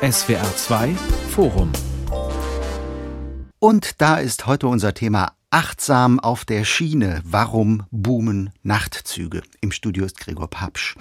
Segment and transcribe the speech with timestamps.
[0.00, 0.94] SWR 2
[1.30, 1.72] Forum.
[3.58, 7.20] Und da ist heute unser Thema Achtsam auf der Schiene.
[7.24, 9.42] Warum boomen Nachtzüge?
[9.60, 10.94] Im Studio ist Gregor Papsch.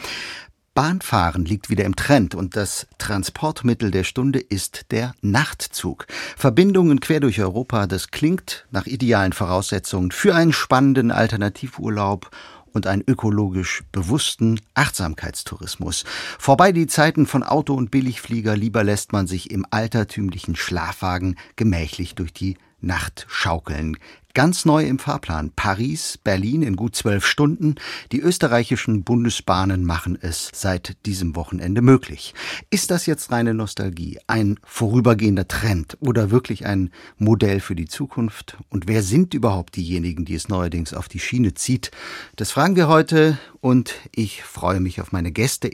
[0.73, 6.07] Bahnfahren liegt wieder im Trend und das Transportmittel der Stunde ist der Nachtzug.
[6.35, 12.31] Verbindungen quer durch Europa, das klingt nach idealen Voraussetzungen für einen spannenden Alternativurlaub
[12.77, 16.05] und einen ökologisch bewussten Achtsamkeitstourismus.
[16.39, 22.15] Vorbei die Zeiten von Auto und Billigflieger, lieber lässt man sich im altertümlichen Schlafwagen gemächlich
[22.15, 23.97] durch die Nacht schaukeln.
[24.33, 25.51] Ganz neu im Fahrplan.
[25.55, 27.73] Paris, Berlin in gut zwölf Stunden.
[28.11, 32.35] Die österreichischen Bundesbahnen machen es seit diesem Wochenende möglich.
[32.69, 38.57] Ist das jetzt reine Nostalgie, ein vorübergehender Trend oder wirklich ein Modell für die Zukunft?
[38.69, 41.89] Und wer sind überhaupt diejenigen, die es neuerdings auf die Schiene zieht?
[42.35, 45.71] Das fragen wir heute und ich freue mich auf meine Gäste.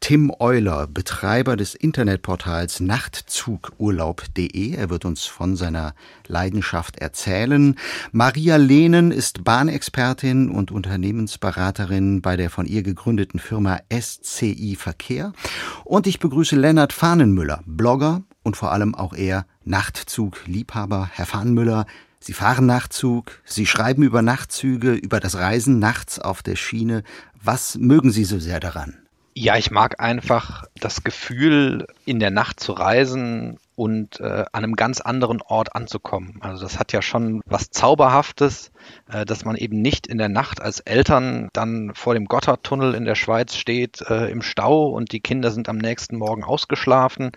[0.00, 4.74] Tim Euler, Betreiber des Internetportals Nachtzugurlaub.de.
[4.74, 5.94] Er wird uns von seiner
[6.28, 7.76] Leidenschaft erzählen.
[8.12, 15.32] Maria Lehnen ist Bahnexpertin und Unternehmensberaterin bei der von ihr gegründeten Firma SCI Verkehr.
[15.84, 21.10] Und ich begrüße Lennart Fahnenmüller, Blogger und vor allem auch er Nachtzug-Liebhaber.
[21.12, 21.86] Herr Fahnenmüller,
[22.20, 27.02] Sie fahren Nachtzug, Sie schreiben über Nachtzüge, über das Reisen nachts auf der Schiene.
[27.42, 28.96] Was mögen Sie so sehr daran?
[29.34, 34.74] Ja, ich mag einfach das Gefühl, in der Nacht zu reisen und äh, an einem
[34.74, 36.38] ganz anderen Ort anzukommen.
[36.40, 38.70] Also das hat ja schon was Zauberhaftes,
[39.10, 43.04] äh, dass man eben nicht in der Nacht als Eltern dann vor dem Gotthardtunnel in
[43.04, 47.32] der Schweiz steht äh, im Stau und die Kinder sind am nächsten Morgen ausgeschlafen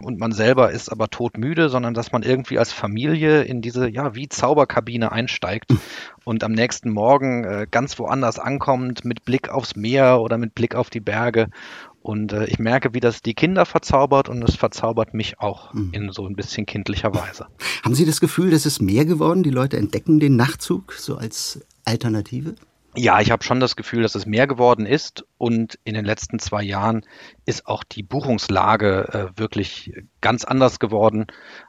[0.00, 4.14] und man selber ist aber todmüde, sondern dass man irgendwie als Familie in diese ja
[4.14, 5.72] wie Zauberkabine einsteigt
[6.24, 10.74] und am nächsten Morgen äh, ganz woanders ankommt mit Blick aufs Meer oder mit Blick
[10.74, 11.48] auf die Berge
[12.02, 15.90] und äh, ich merke, wie das die Kinder verzaubert und es verzaubert mich auch mhm.
[15.92, 17.46] in so ein bisschen kindlicher Weise.
[17.84, 19.42] Haben Sie das Gefühl, dass es mehr geworden?
[19.42, 22.54] Die Leute entdecken den Nachtzug so als Alternative?
[22.94, 26.38] Ja, ich habe schon das Gefühl, dass es mehr geworden ist und in den letzten
[26.38, 27.06] zwei Jahren
[27.46, 31.26] ist auch die Buchungslage äh, wirklich ganz anders geworden.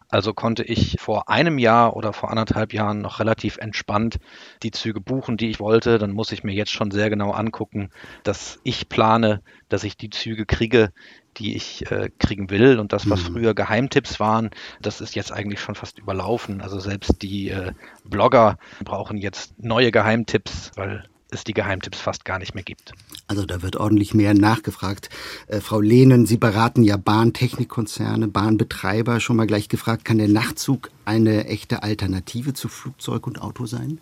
[0.10, 4.20] Also konnte ich vor einem Jahr oder vor anderthalb Jahren noch relativ entspannt
[4.64, 5.98] die Züge buchen, die ich wollte.
[5.98, 7.90] Dann muss ich mir jetzt schon sehr genau angucken,
[8.24, 10.92] dass ich plane, dass ich die Züge kriege,
[11.38, 12.80] die ich äh, kriegen will.
[12.80, 13.34] Und das, was mhm.
[13.34, 14.50] früher Geheimtipps waren,
[14.82, 16.60] das ist jetzt eigentlich schon fast überlaufen.
[16.62, 17.72] Also selbst die äh,
[18.04, 22.94] Blogger brauchen jetzt neue Geheimtipps, weil es die Geheimtipps fast gar nicht mehr gibt.
[23.28, 25.10] Also da wird ordentlich mehr nachgefragt.
[25.48, 29.20] Äh, Frau Lehnen, Sie beraten ja Bahntechnikkonzerne, Bahnbetreiber.
[29.20, 34.00] Schon mal gleich gefragt, kann der Nachtzug eine echte Alternative zu Flugzeug und Auto sein?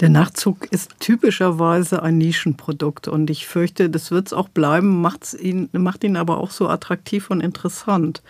[0.00, 5.34] Der Nachtzug ist typischerweise ein Nischenprodukt und ich fürchte, das wird es auch bleiben, macht's
[5.34, 8.22] ihn, macht ihn aber auch so attraktiv und interessant.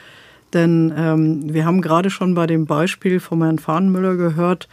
[0.55, 4.67] Denn ähm, wir haben gerade schon bei dem Beispiel von Herrn Fahnenmüller gehört,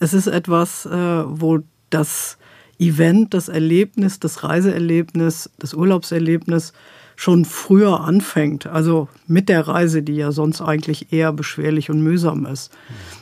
[0.00, 2.38] es ist etwas, äh, wo das
[2.82, 6.72] Event, das Erlebnis, das Reiseerlebnis, das Urlaubserlebnis
[7.16, 8.66] schon früher anfängt.
[8.66, 12.72] Also mit der Reise, die ja sonst eigentlich eher beschwerlich und mühsam ist.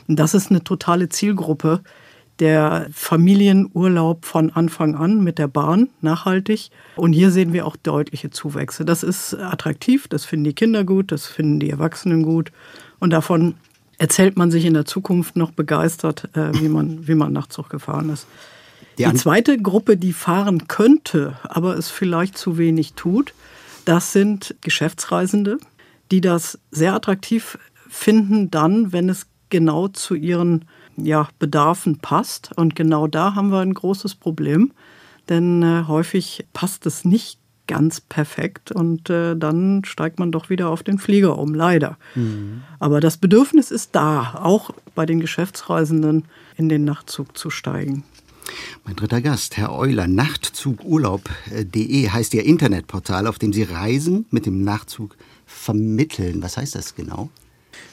[0.07, 1.81] Und das ist eine totale Zielgruppe.
[2.39, 6.71] Der Familienurlaub von Anfang an mit der Bahn, nachhaltig.
[6.95, 8.83] Und hier sehen wir auch deutliche Zuwächse.
[8.83, 12.51] Das ist attraktiv, das finden die Kinder gut, das finden die Erwachsenen gut.
[12.99, 13.53] Und davon
[13.99, 18.09] erzählt man sich in der Zukunft noch begeistert, äh, wie, man, wie man Nachtzug gefahren
[18.09, 18.25] ist.
[18.97, 23.33] Die, zweite Gruppe, die fahren könnte, aber es vielleicht zu wenig tut,
[23.85, 25.57] das sind Geschäftsreisende,
[26.11, 27.57] die das sehr attraktiv
[27.89, 30.65] finden dann, wenn es genau zu ihren
[30.97, 32.51] ja, Bedarfen passt.
[32.55, 34.71] Und genau da haben wir ein großes Problem,
[35.29, 40.69] denn äh, häufig passt es nicht ganz perfekt und äh, dann steigt man doch wieder
[40.69, 41.97] auf den Flieger um, leider.
[42.15, 42.63] Mhm.
[42.79, 46.25] Aber das Bedürfnis ist da, auch bei den Geschäftsreisenden
[46.57, 48.03] in den Nachtzug zu steigen.
[48.85, 54.63] Mein dritter Gast, Herr Euler, Nachtzugurlaub.de heißt Ihr Internetportal, auf dem Sie Reisen mit dem
[54.63, 55.15] Nachtzug
[55.45, 56.41] vermitteln.
[56.41, 57.29] Was heißt das genau?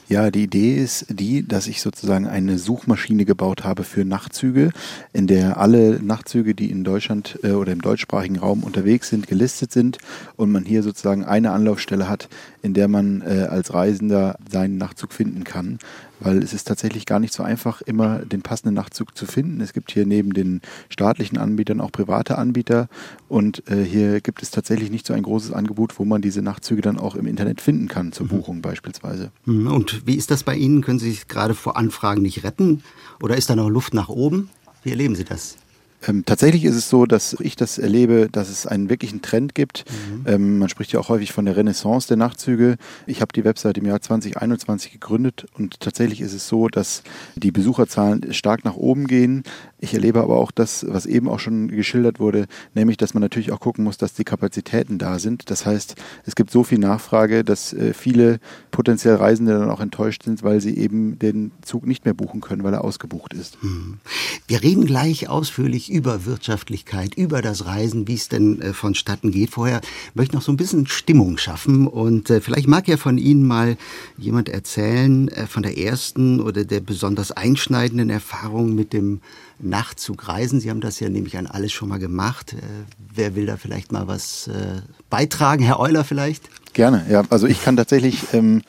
[0.08, 4.70] Ja, die Idee ist die, dass ich sozusagen eine Suchmaschine gebaut habe für Nachtzüge,
[5.12, 9.70] in der alle Nachtzüge, die in Deutschland äh, oder im deutschsprachigen Raum unterwegs sind, gelistet
[9.70, 9.99] sind
[10.37, 12.31] und man hier sozusagen eine Anlaufstelle hat,
[12.62, 15.78] in der man äh, als Reisender seinen Nachtzug finden kann
[16.20, 19.61] weil es ist tatsächlich gar nicht so einfach, immer den passenden Nachtzug zu finden.
[19.61, 22.88] Es gibt hier neben den staatlichen Anbietern auch private Anbieter
[23.29, 26.82] und äh, hier gibt es tatsächlich nicht so ein großes Angebot, wo man diese Nachtzüge
[26.82, 28.31] dann auch im Internet finden kann, zur mhm.
[28.31, 29.31] Buchung beispielsweise.
[29.44, 29.69] Mhm.
[29.69, 30.82] Und wie ist das bei Ihnen?
[30.82, 32.82] Können Sie sich gerade vor Anfragen nicht retten
[33.23, 34.50] oder ist da noch Luft nach oben?
[34.82, 35.56] Wie erleben Sie das?
[36.06, 39.85] Ähm, tatsächlich ist es so, dass ich das erlebe, dass es einen wirklichen Trend gibt.
[39.89, 40.25] Mhm.
[40.27, 42.77] Ähm, man spricht ja auch häufig von der Renaissance der Nachtzüge.
[43.06, 47.03] Ich habe die Website im Jahr 2021 gegründet und tatsächlich ist es so, dass
[47.35, 49.43] die Besucherzahlen stark nach oben gehen.
[49.81, 53.50] Ich erlebe aber auch das, was eben auch schon geschildert wurde, nämlich, dass man natürlich
[53.50, 55.50] auch gucken muss, dass die Kapazitäten da sind.
[55.50, 58.39] Das heißt, es gibt so viel Nachfrage, dass äh, viele
[58.71, 62.62] potenziell Reisende dann auch enttäuscht sind, weil sie eben den Zug nicht mehr buchen können,
[62.62, 63.61] weil er ausgebucht ist.
[63.62, 63.99] Hm.
[64.47, 69.50] Wir reden gleich ausführlich über Wirtschaftlichkeit, über das Reisen, wie es denn äh, vonstatten geht.
[69.50, 69.81] Vorher
[70.14, 73.46] möchte ich noch so ein bisschen Stimmung schaffen und äh, vielleicht mag ja von Ihnen
[73.46, 73.76] mal
[74.17, 79.20] jemand erzählen äh, von der ersten oder der besonders einschneidenden Erfahrung mit dem
[79.58, 80.61] Nachtzug reisen.
[80.61, 82.52] Sie haben das ja nämlich an alles schon mal gemacht.
[82.52, 82.56] Äh,
[83.14, 85.64] wer will da vielleicht mal was äh, beitragen?
[85.64, 86.49] Herr Euler vielleicht?
[86.75, 87.25] Gerne, ja.
[87.31, 88.62] Also ich kann tatsächlich ähm,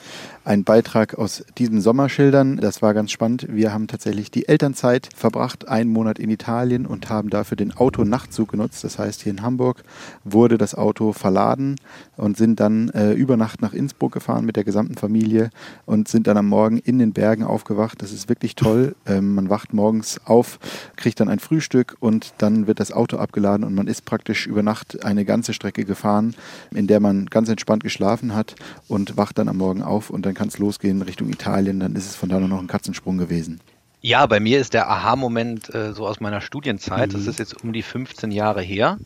[0.50, 2.58] einen Beitrag aus diesem Sommer schildern.
[2.58, 3.46] Das war ganz spannend.
[3.52, 8.50] Wir haben tatsächlich die Elternzeit verbracht, einen Monat in Italien und haben dafür den Auto-Nachtzug
[8.50, 8.84] genutzt.
[8.84, 9.84] Das heißt, hier in Hamburg
[10.24, 11.76] wurde das Auto verladen
[12.18, 15.52] und sind dann äh, über Nacht nach Innsbruck gefahren mit der gesamten Familie
[15.86, 18.02] und sind dann am Morgen in den Bergen aufgewacht.
[18.02, 18.96] Das ist wirklich toll.
[19.06, 20.60] Ähm, man wacht morgens auf,
[20.96, 24.62] kriegt dann ein Frühstück und dann wird das Auto abgeladen und man ist praktisch über
[24.62, 26.36] Nacht eine ganze Strecke gefahren,
[26.72, 28.56] in der man ganz entspannt geschlafen hat
[28.88, 32.06] und wacht dann am Morgen auf und dann kann es losgehen Richtung Italien, dann ist
[32.06, 33.60] es von da noch ein Katzensprung gewesen.
[34.00, 37.10] Ja, bei mir ist der Aha-Moment äh, so aus meiner Studienzeit.
[37.10, 37.14] Mhm.
[37.14, 38.98] Das ist jetzt um die 15 Jahre her,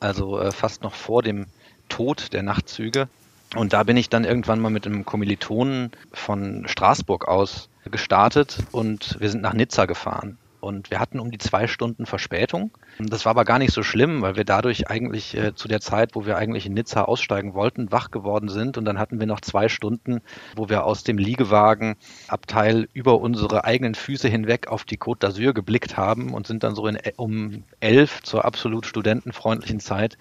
[0.00, 1.46] also äh, fast noch vor dem
[1.88, 3.08] Tod der Nachtzüge.
[3.54, 9.20] Und da bin ich dann irgendwann mal mit einem Kommilitonen von Straßburg aus gestartet und
[9.20, 12.70] wir sind nach Nizza gefahren und wir hatten um die zwei Stunden Verspätung.
[12.98, 16.14] Das war aber gar nicht so schlimm, weil wir dadurch eigentlich äh, zu der Zeit,
[16.14, 19.40] wo wir eigentlich in Nizza aussteigen wollten, wach geworden sind und dann hatten wir noch
[19.40, 20.20] zwei Stunden,
[20.56, 25.96] wo wir aus dem Liegewagenabteil über unsere eigenen Füße hinweg auf die Côte d'Azur geblickt
[25.96, 30.16] haben und sind dann so in, um elf zur absolut studentenfreundlichen Zeit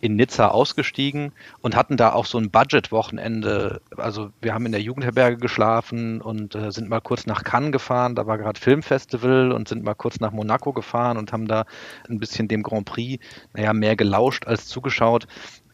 [0.00, 1.32] in Nizza ausgestiegen
[1.62, 3.80] und hatten da auch so ein Budget-Wochenende.
[3.96, 8.14] Also wir haben in der Jugendherberge geschlafen und äh, sind mal kurz nach Cannes gefahren,
[8.14, 11.64] da war gerade Filmfestival und sind mal kurz nach Monaco gefahren und haben da
[12.08, 13.24] ein bisschen dem Grand Prix,
[13.54, 15.26] naja, mehr gelauscht als zugeschaut.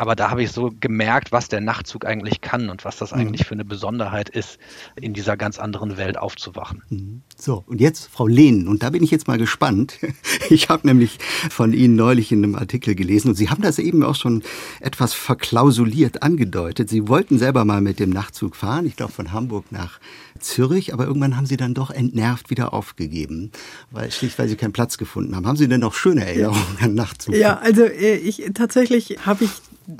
[0.02, 3.20] Aber da habe ich so gemerkt, was der Nachtzug eigentlich kann und was das mhm.
[3.20, 4.58] eigentlich für eine Besonderheit ist,
[5.00, 6.82] in dieser ganz anderen Welt aufzuwachen.
[6.88, 7.22] Mhm.
[7.36, 9.98] So, und jetzt Frau Lehnen, und da bin ich jetzt mal gespannt.
[10.50, 11.18] Ich habe nämlich
[11.50, 14.42] von Ihnen neulich in einem Artikel gelesen und Sie haben das eben auch schon
[14.80, 16.90] etwas verklausuliert angedeutet.
[16.90, 19.98] Sie wollten selber mal mit dem Nachtzug fahren, ich glaube von Hamburg nach
[20.40, 23.50] Zürich, aber irgendwann haben Sie dann doch entnervt wieder aufgegeben,
[23.92, 25.46] weil schlicht, weil Sie keinen Platz gefunden haben.
[25.46, 27.34] Haben Sie denn noch schöne Erinnerungen an Nachtzug?
[27.34, 29.50] Ja, also äh, ich tatsächlich habe ich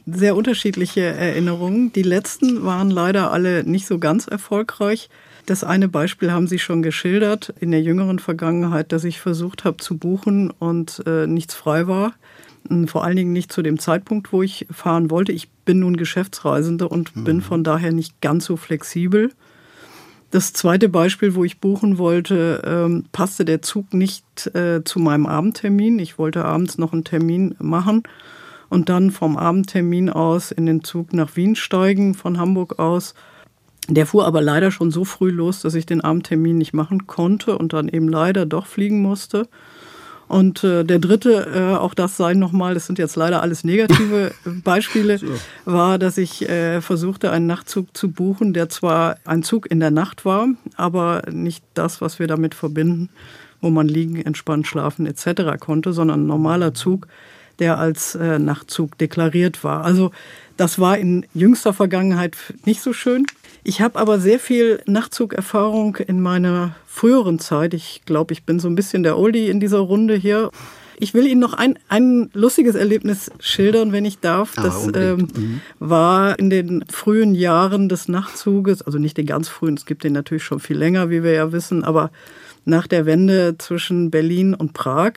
[0.07, 1.93] sehr unterschiedliche Erinnerungen.
[1.93, 5.09] Die letzten waren leider alle nicht so ganz erfolgreich.
[5.47, 9.79] Das eine Beispiel haben Sie schon geschildert in der jüngeren Vergangenheit, dass ich versucht habe
[9.79, 12.15] zu buchen und äh, nichts frei war.
[12.87, 15.33] Vor allen Dingen nicht zu dem Zeitpunkt, wo ich fahren wollte.
[15.33, 17.25] Ich bin nun Geschäftsreisende und mhm.
[17.25, 19.33] bin von daher nicht ganz so flexibel.
[20.31, 25.27] Das zweite Beispiel, wo ich buchen wollte, ähm, passte der Zug nicht äh, zu meinem
[25.27, 25.99] Abendtermin.
[25.99, 28.05] Ich wollte abends noch einen Termin machen
[28.73, 33.15] und dann vom Abendtermin aus in den Zug nach Wien steigen, von Hamburg aus.
[33.87, 37.59] Der fuhr aber leider schon so früh los, dass ich den Abendtermin nicht machen konnte
[37.59, 39.47] und dann eben leider doch fliegen musste.
[40.27, 44.33] Und äh, der dritte, äh, auch das sei nochmal, das sind jetzt leider alles negative
[44.65, 45.27] Beispiele, so.
[45.67, 49.91] war, dass ich äh, versuchte, einen Nachtzug zu buchen, der zwar ein Zug in der
[49.91, 53.11] Nacht war, aber nicht das, was wir damit verbinden,
[53.61, 55.61] wo man liegen, entspannt schlafen etc.
[55.61, 57.07] konnte, sondern ein normaler Zug,
[57.63, 59.85] der als äh, Nachtzug deklariert war.
[59.85, 60.11] Also
[60.57, 63.25] das war in jüngster Vergangenheit nicht so schön.
[63.63, 67.73] Ich habe aber sehr viel Nachtzugerfahrung in meiner früheren Zeit.
[67.73, 70.51] Ich glaube, ich bin so ein bisschen der Oldie in dieser Runde hier.
[70.99, 74.55] Ich will Ihnen noch ein, ein lustiges Erlebnis schildern, wenn ich darf.
[74.57, 75.61] Ah, das ähm, mhm.
[75.79, 80.15] war in den frühen Jahren des Nachtzuges, also nicht den ganz frühen, es gibt den
[80.15, 82.11] natürlich schon viel länger, wie wir ja wissen, aber
[82.65, 85.13] nach der Wende zwischen Berlin und Prag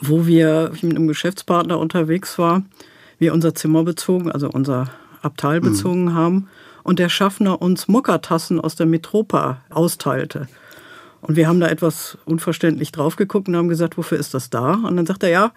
[0.00, 2.62] wo wir ich mit einem Geschäftspartner unterwegs war,
[3.18, 4.90] wir unser Zimmer bezogen, also unser
[5.22, 5.64] Abteil mhm.
[5.64, 6.14] bezogen mhm.
[6.14, 6.48] haben
[6.82, 10.48] und der Schaffner uns Mokka-Tassen aus der Metropa austeilte.
[11.20, 14.74] Und wir haben da etwas unverständlich drauf geguckt und haben gesagt, wofür ist das da?
[14.74, 15.52] Und dann sagt er, ja,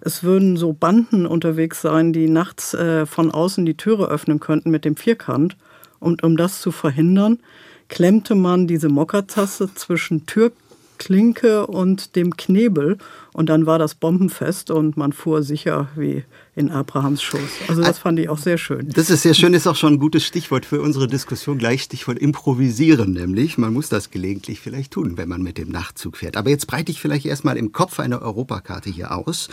[0.00, 4.70] es würden so Banden unterwegs sein, die nachts äh, von außen die Türe öffnen könnten
[4.70, 5.56] mit dem Vierkant.
[5.98, 7.40] Und um das zu verhindern,
[7.88, 10.52] klemmte man diese Mokka-Tasse zwischen Tür
[10.98, 12.98] Klinke und dem Knebel.
[13.38, 16.24] Und dann war das bombenfest und man fuhr sicher wie
[16.56, 17.68] in Abrahams Schoß.
[17.68, 18.88] Also das fand ich auch sehr schön.
[18.88, 21.56] Das ist sehr schön, ist auch schon ein gutes Stichwort für unsere Diskussion.
[21.56, 26.16] Gleich Stichwort improvisieren, nämlich man muss das gelegentlich vielleicht tun, wenn man mit dem Nachtzug
[26.16, 26.36] fährt.
[26.36, 29.48] Aber jetzt breite ich vielleicht erstmal im Kopf eine Europakarte hier aus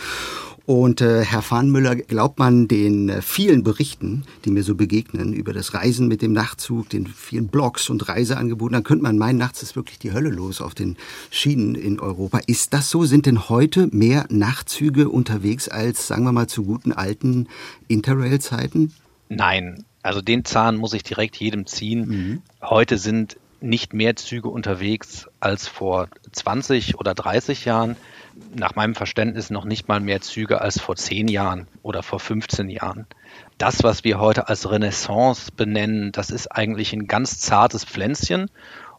[0.66, 5.52] und äh, Herr Fahnmüller, glaubt man den äh, vielen Berichten, die mir so begegnen, über
[5.52, 9.62] das Reisen mit dem Nachtzug, den vielen Blogs und Reiseangeboten, dann könnte man meinen, nachts
[9.62, 10.96] ist wirklich die Hölle los auf den
[11.30, 12.40] Schienen in Europa.
[12.48, 13.04] Ist das so?
[13.04, 17.48] Sind denn heute mehr Nachtzüge unterwegs als, sagen wir mal, zu guten alten
[17.88, 18.92] Interrail-Zeiten?
[19.28, 22.08] Nein, also den Zahn muss ich direkt jedem ziehen.
[22.08, 22.42] Mhm.
[22.62, 27.96] Heute sind nicht mehr Züge unterwegs als vor 20 oder 30 Jahren
[28.54, 32.68] nach meinem Verständnis noch nicht mal mehr Züge als vor zehn Jahren oder vor 15
[32.68, 33.06] Jahren.
[33.58, 38.50] Das, was wir heute als Renaissance benennen, das ist eigentlich ein ganz zartes Pflänzchen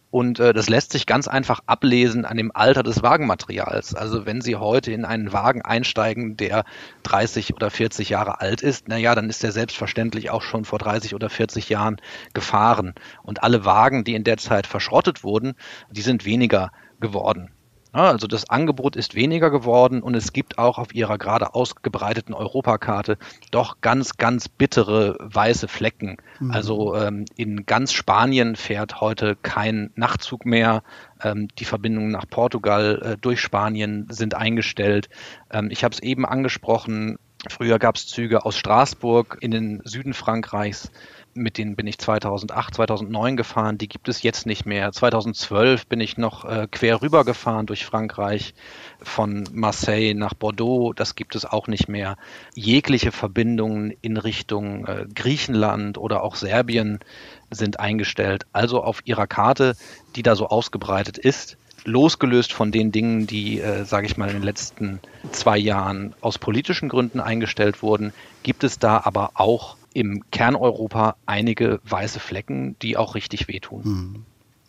[0.09, 3.93] und äh, das lässt sich ganz einfach ablesen an dem Alter des Wagenmaterials.
[3.93, 6.63] Also wenn Sie heute in einen Wagen einsteigen, der
[7.03, 11.13] 30 oder 40 Jahre alt ist, naja, dann ist der selbstverständlich auch schon vor 30
[11.13, 11.97] oder 40 Jahren
[12.33, 12.93] gefahren.
[13.23, 15.55] Und alle Wagen, die in der Zeit verschrottet wurden,
[15.91, 17.51] die sind weniger geworden.
[17.93, 23.17] Also das Angebot ist weniger geworden und es gibt auch auf ihrer gerade ausgebreiteten Europakarte
[23.51, 26.17] doch ganz, ganz bittere weiße Flecken.
[26.39, 26.51] Mhm.
[26.51, 30.83] Also ähm, in ganz Spanien fährt heute kein Nachtzug mehr.
[31.23, 35.09] Ähm, die Verbindungen nach Portugal äh, durch Spanien sind eingestellt.
[35.49, 37.17] Ähm, ich habe es eben angesprochen.
[37.49, 40.91] Früher gab es Züge aus Straßburg in den Süden Frankreichs
[41.37, 44.91] mit denen bin ich 2008, 2009 gefahren, die gibt es jetzt nicht mehr.
[44.91, 48.53] 2012 bin ich noch äh, quer rüber gefahren durch Frankreich
[49.01, 52.17] von Marseille nach Bordeaux, das gibt es auch nicht mehr.
[52.55, 56.99] Jegliche Verbindungen in Richtung äh, Griechenland oder auch Serbien
[57.51, 58.45] sind eingestellt.
[58.51, 59.75] Also auf ihrer Karte,
[60.15, 64.35] die da so ausgebreitet ist, losgelöst von den Dingen, die, äh, sage ich mal, in
[64.35, 64.99] den letzten
[65.31, 71.79] zwei Jahren aus politischen Gründen eingestellt wurden, gibt es da aber auch im Kerneuropa einige
[71.85, 73.83] weiße Flecken, die auch richtig wehtun.
[73.83, 74.25] Hm.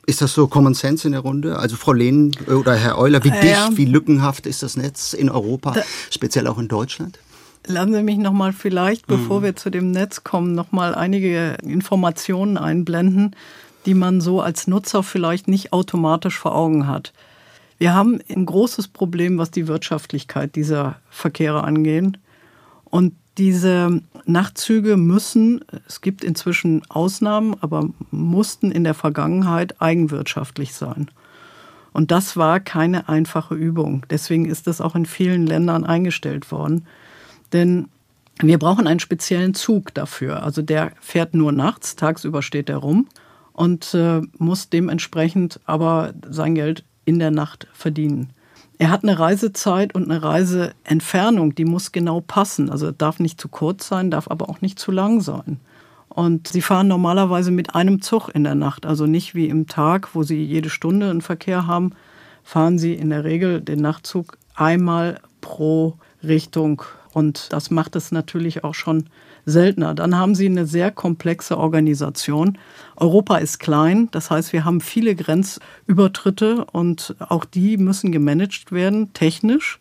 [0.07, 1.59] Ist das so Common Sense in der Runde?
[1.59, 3.69] Also Frau Lehn oder Herr Euler, wie dicht, ja.
[3.75, 7.19] wie lückenhaft ist das Netz in Europa, da, speziell auch in Deutschland?
[7.67, 9.45] Lassen Sie mich noch mal vielleicht, bevor mhm.
[9.45, 13.37] wir zu dem Netz kommen, noch mal einige Informationen einblenden,
[13.89, 17.15] die man so als Nutzer vielleicht nicht automatisch vor Augen hat.
[17.79, 22.19] Wir haben ein großes Problem, was die Wirtschaftlichkeit dieser Verkehre angehen.
[22.85, 31.11] Und diese Nachtzüge müssen, es gibt inzwischen Ausnahmen, aber mussten in der Vergangenheit eigenwirtschaftlich sein.
[31.95, 34.05] Und das war keine einfache Übung.
[34.11, 36.87] Deswegen ist das auch in vielen Ländern eingestellt worden.
[37.55, 37.89] Denn
[38.43, 40.43] wir brauchen einen speziellen Zug dafür.
[40.43, 43.07] Also der fährt nur nachts, tagsüber steht er rum
[43.59, 48.31] und äh, muss dementsprechend aber sein Geld in der Nacht verdienen.
[48.79, 52.71] Er hat eine Reisezeit und eine Reiseentfernung, die muss genau passen.
[52.71, 55.59] Also darf nicht zu kurz sein, darf aber auch nicht zu lang sein.
[56.09, 60.15] Und sie fahren normalerweise mit einem Zug in der Nacht, also nicht wie im Tag,
[60.15, 61.91] wo sie jede Stunde einen Verkehr haben,
[62.45, 66.83] fahren sie in der Regel den Nachtzug einmal pro Richtung.
[67.13, 69.05] Und das macht es natürlich auch schon
[69.47, 69.95] seltener.
[69.95, 72.59] Dann haben sie eine sehr komplexe Organisation.
[72.97, 79.13] Europa ist klein, das heißt, wir haben viele Grenzübertritte und auch die müssen gemanagt werden,
[79.15, 79.81] technisch.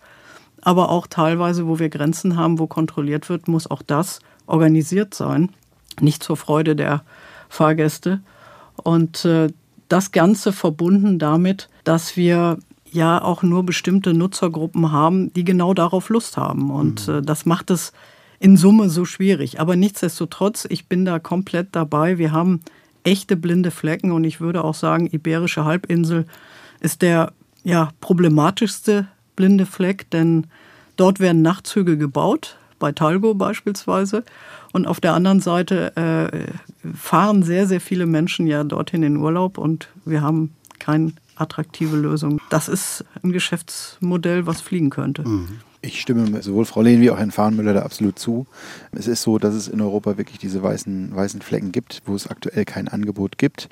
[0.62, 5.50] Aber auch teilweise, wo wir Grenzen haben, wo kontrolliert wird, muss auch das organisiert sein.
[6.00, 7.04] Nicht zur Freude der
[7.50, 8.22] Fahrgäste.
[8.76, 9.50] Und äh,
[9.90, 12.60] das Ganze verbunden damit, dass wir
[12.92, 16.72] ja auch nur bestimmte Nutzergruppen haben, die genau darauf Lust haben.
[16.72, 17.16] Und mhm.
[17.16, 17.94] äh, das macht es
[18.40, 19.60] in Summe so schwierig.
[19.60, 22.18] Aber nichtsdestotrotz, ich bin da komplett dabei.
[22.18, 22.62] Wir haben
[23.04, 26.26] echte blinde Flecken und ich würde auch sagen, Iberische Halbinsel
[26.80, 30.48] ist der ja, problematischste blinde Fleck, denn
[30.98, 34.24] dort werden Nachtzüge gebaut, bei Talgo beispielsweise.
[34.74, 39.58] Und auf der anderen Seite äh, fahren sehr, sehr viele Menschen ja dorthin in Urlaub
[39.58, 42.40] und wir haben keine attraktive Lösung.
[42.50, 45.28] Das ist ein Geschäftsmodell, was fliegen könnte.
[45.28, 45.60] Mhm.
[45.82, 48.48] Ich stimme sowohl Frau Lehn wie auch Herrn Fahrenmüller da absolut zu.
[48.92, 52.28] Es ist so, dass es in Europa wirklich diese weißen, weißen Flecken gibt, wo es
[52.28, 53.70] aktuell kein Angebot gibt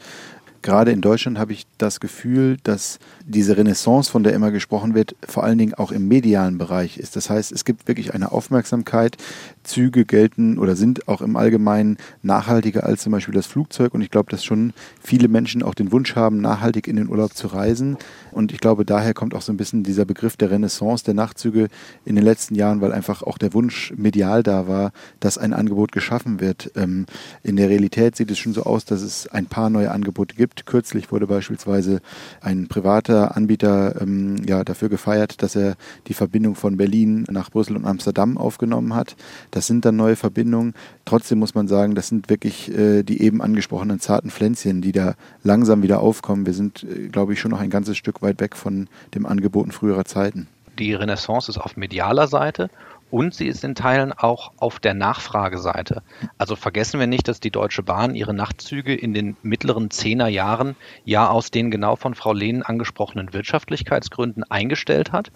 [0.65, 5.15] gerade in Deutschland habe ich das Gefühl, dass diese Renaissance, von der immer gesprochen wird,
[5.25, 7.15] vor allen Dingen auch im medialen Bereich ist.
[7.15, 9.15] Das heißt, es gibt wirklich eine Aufmerksamkeit.
[9.63, 13.93] Züge gelten oder sind auch im Allgemeinen nachhaltiger als zum Beispiel das Flugzeug.
[13.93, 17.35] Und ich glaube, dass schon viele Menschen auch den Wunsch haben, nachhaltig in den Urlaub
[17.35, 17.97] zu reisen.
[18.31, 21.67] Und ich glaube, daher kommt auch so ein bisschen dieser Begriff der Renaissance der Nachtzüge
[22.05, 25.91] in den letzten Jahren, weil einfach auch der Wunsch medial da war, dass ein Angebot
[25.91, 26.71] geschaffen wird.
[26.75, 27.05] Ähm,
[27.43, 30.54] in der Realität sieht es schon so aus, dass es ein paar neue Angebote gibt
[30.55, 30.65] gibt.
[30.65, 32.01] Kürzlich wurde beispielsweise
[32.41, 35.75] ein privater Anbieter ähm, ja, dafür gefeiert, dass er
[36.07, 39.15] die Verbindung von Berlin nach Brüssel und Amsterdam aufgenommen hat.
[39.51, 40.73] Das sind dann neue Verbindungen.
[41.05, 45.15] Trotzdem muss man sagen, das sind wirklich äh, die eben angesprochenen zarten Pflänzchen, die da
[45.43, 46.45] langsam wieder aufkommen.
[46.45, 49.71] Wir sind, äh, glaube ich, schon noch ein ganzes Stück weit weg von dem Angeboten
[49.71, 50.47] früherer Zeiten.
[50.79, 52.69] Die Renaissance ist auf medialer Seite
[53.11, 56.03] und sie ist in Teilen auch auf der Nachfrageseite.
[56.37, 61.29] Also vergessen wir nicht, dass die Deutsche Bahn ihre Nachtzüge in den mittleren Zehnerjahren ja
[61.29, 65.31] aus den genau von Frau Lehnen angesprochenen Wirtschaftlichkeitsgründen eingestellt hat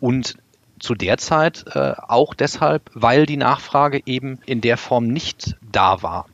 [0.00, 0.36] und
[0.78, 6.02] zu der Zeit äh, auch deshalb, weil die Nachfrage eben in der Form nicht da
[6.02, 6.26] war.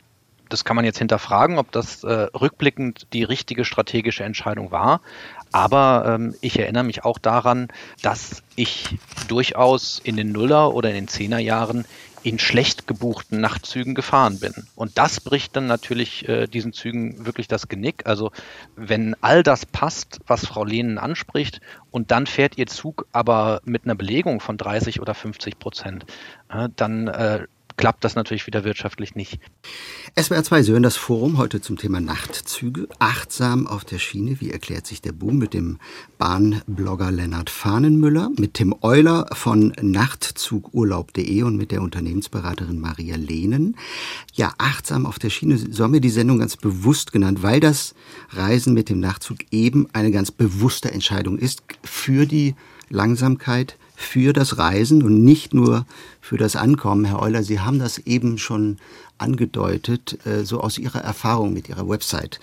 [0.49, 5.01] Das kann man jetzt hinterfragen, ob das äh, rückblickend die richtige strategische Entscheidung war.
[5.51, 7.69] Aber ähm, ich erinnere mich auch daran,
[8.01, 11.85] dass ich durchaus in den Nuller- oder in den Zehnerjahren
[12.23, 14.53] in schlecht gebuchten Nachtzügen gefahren bin.
[14.75, 18.05] Und das bricht dann natürlich äh, diesen Zügen wirklich das Genick.
[18.05, 18.31] Also
[18.75, 21.61] wenn all das passt, was Frau Lehnen anspricht,
[21.91, 26.05] und dann fährt ihr Zug aber mit einer Belegung von 30 oder 50 Prozent,
[26.49, 29.39] äh, dann äh, klappt das natürlich wieder wirtschaftlich nicht.
[30.19, 32.87] SWR 2 Sören, das Forum heute zum Thema Nachtzüge.
[32.97, 34.41] Achtsam auf der Schiene.
[34.41, 35.77] Wie erklärt sich der Boom mit dem
[36.17, 43.77] Bahnblogger Lennart Fahnenmüller, mit Tim Euler von Nachtzugurlaub.de und mit der Unternehmensberaterin Maria Lehnen.
[44.33, 45.57] Ja, achtsam auf der Schiene.
[45.57, 47.93] So haben wir die Sendung ganz bewusst genannt, weil das
[48.31, 52.55] Reisen mit dem Nachtzug eben eine ganz bewusste Entscheidung ist für die
[52.89, 55.87] Langsamkeit, für das Reisen und nicht nur
[56.21, 57.03] für das Ankommen.
[57.03, 58.77] Herr Euler, Sie haben das eben schon
[59.17, 62.39] angedeutet, äh, so aus Ihrer Erfahrung mit Ihrer Website.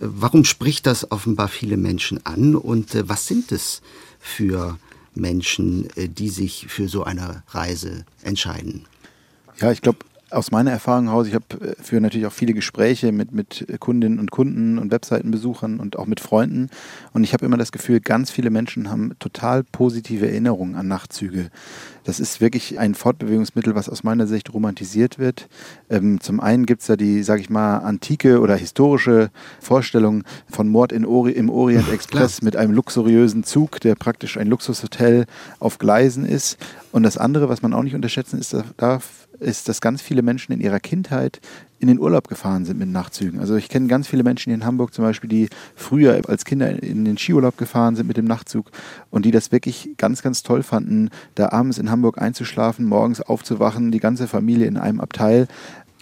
[0.00, 3.82] Äh, warum spricht das offenbar viele Menschen an und äh, was sind es
[4.18, 4.78] für
[5.14, 8.84] Menschen, die sich für so eine Reise entscheiden?
[9.60, 10.00] Ja, ich glaube,
[10.36, 14.18] aus meiner Erfahrung heraus, ich habe äh, für natürlich auch viele Gespräche mit, mit Kundinnen
[14.18, 16.68] und Kunden und Webseitenbesuchern und auch mit Freunden.
[17.12, 21.50] Und ich habe immer das Gefühl, ganz viele Menschen haben total positive Erinnerungen an Nachtzüge.
[22.04, 25.48] Das ist wirklich ein Fortbewegungsmittel, was aus meiner Sicht romantisiert wird.
[25.90, 30.68] Ähm, zum einen gibt es da die, sage ich mal, antike oder historische Vorstellung von
[30.68, 35.24] Mord Ori im Orient Express mit einem luxuriösen Zug, der praktisch ein Luxushotel
[35.58, 36.58] auf Gleisen ist.
[36.92, 40.52] Und das andere, was man auch nicht unterschätzen ist, darf, ist, dass ganz viele Menschen
[40.52, 41.40] in ihrer Kindheit
[41.78, 43.40] in den Urlaub gefahren sind mit Nachtzügen.
[43.40, 46.82] Also ich kenne ganz viele Menschen hier in Hamburg zum Beispiel, die früher als Kinder
[46.82, 48.70] in den Skiurlaub gefahren sind mit dem Nachtzug
[49.10, 53.92] und die das wirklich ganz, ganz toll fanden, da abends in Hamburg einzuschlafen, morgens aufzuwachen,
[53.92, 55.48] die ganze Familie in einem Abteil.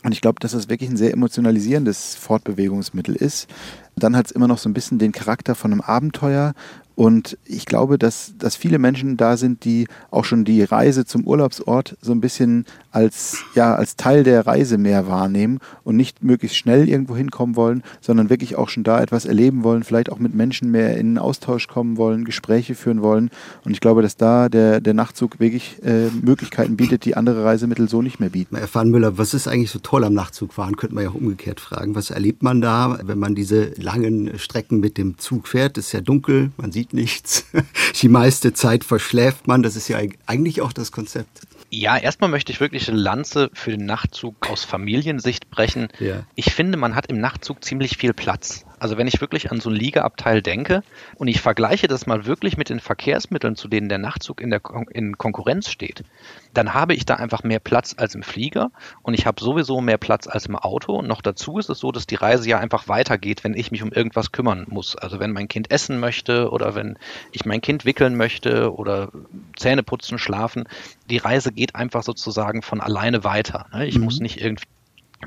[0.05, 3.49] Und ich glaube, dass das wirklich ein sehr emotionalisierendes Fortbewegungsmittel ist.
[3.97, 6.53] Dann hat es immer noch so ein bisschen den Charakter von einem Abenteuer
[6.97, 11.27] und ich glaube, dass, dass viele Menschen da sind, die auch schon die Reise zum
[11.27, 16.57] Urlaubsort so ein bisschen als, ja, als Teil der Reise mehr wahrnehmen und nicht möglichst
[16.57, 20.35] schnell irgendwo hinkommen wollen, sondern wirklich auch schon da etwas erleben wollen, vielleicht auch mit
[20.35, 23.31] Menschen mehr in Austausch kommen wollen, Gespräche führen wollen.
[23.65, 27.89] Und ich glaube, dass da der, der Nachtzug wirklich äh, Möglichkeiten bietet, die andere Reisemittel
[27.89, 28.57] so nicht mehr bieten.
[28.57, 30.77] Herr Fahnenmüller, was ist eigentlich so toll am Nachtzugfahren?
[30.77, 31.97] Könnte man ja auch umgekehrt fragen.
[31.97, 35.77] Was erlebt man da, wenn man diese langen Strecken mit dem Zug fährt?
[35.77, 37.47] Es ist ja dunkel, man sieht nichts.
[38.03, 39.63] Die meiste Zeit verschläft man.
[39.63, 41.41] Das ist ja eigentlich auch das Konzept.
[41.71, 45.89] Ja, erstmal möchte ich wirklich eine Lanze für den Nachtzug aus Familiensicht brechen.
[45.99, 46.25] Ja.
[46.37, 48.65] Ich finde, man hat im Nachtzug ziemlich viel Platz.
[48.79, 50.83] Also wenn ich wirklich an so ein Liegeabteil denke
[51.17, 54.61] und ich vergleiche das mal wirklich mit den Verkehrsmitteln, zu denen der Nachtzug in der
[54.61, 56.05] Kon in Konkurrenz steht,
[56.53, 58.71] dann habe ich da einfach mehr Platz als im Flieger
[59.03, 60.95] und ich habe sowieso mehr Platz als im Auto.
[60.95, 63.83] Und noch dazu ist es so, dass die Reise ja einfach weitergeht, wenn ich mich
[63.83, 64.97] um irgendwas kümmern muss.
[64.97, 66.99] Also wenn mein Kind essen möchte oder wenn
[67.33, 69.11] ich mein Kind wickeln möchte oder
[69.57, 70.65] Zähne putzen, schlafen.
[71.11, 73.67] Die Reise geht einfach sozusagen von alleine weiter.
[73.73, 73.87] Ne?
[73.87, 74.05] Ich mhm.
[74.05, 74.65] muss nicht irgendwie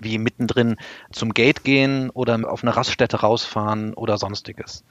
[0.02, 0.78] wie mittendrin
[1.12, 4.84] zum Gate gehen oder auf eine Raststätte rausfahren oder sonstiges.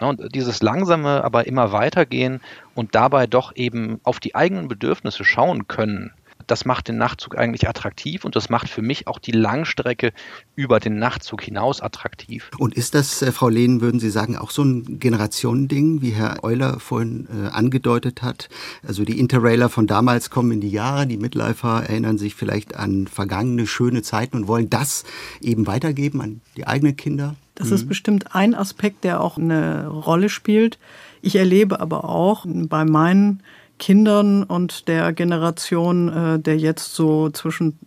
[0.00, 2.40] Und dieses langsame, aber immer weitergehen
[2.74, 6.12] und dabei doch eben auf die eigenen Bedürfnisse schauen können,
[6.50, 10.12] das macht den Nachtzug eigentlich attraktiv und das macht für mich auch die Langstrecke
[10.56, 12.50] über den Nachtzug hinaus attraktiv.
[12.58, 16.42] Und ist das, äh, Frau Lehn, würden Sie sagen, auch so ein Generationending, wie Herr
[16.42, 18.48] Euler vorhin äh, angedeutet hat?
[18.86, 23.06] Also die Interrailer von damals kommen in die Jahre, die Midlifer erinnern sich vielleicht an
[23.06, 25.04] vergangene schöne Zeiten und wollen das
[25.40, 27.36] eben weitergeben an die eigenen Kinder?
[27.54, 27.74] Das mhm.
[27.74, 30.78] ist bestimmt ein Aspekt, der auch eine Rolle spielt.
[31.20, 33.42] Ich erlebe aber auch bei meinen
[33.78, 37.78] Kindern und der Generation äh, der jetzt so zwischen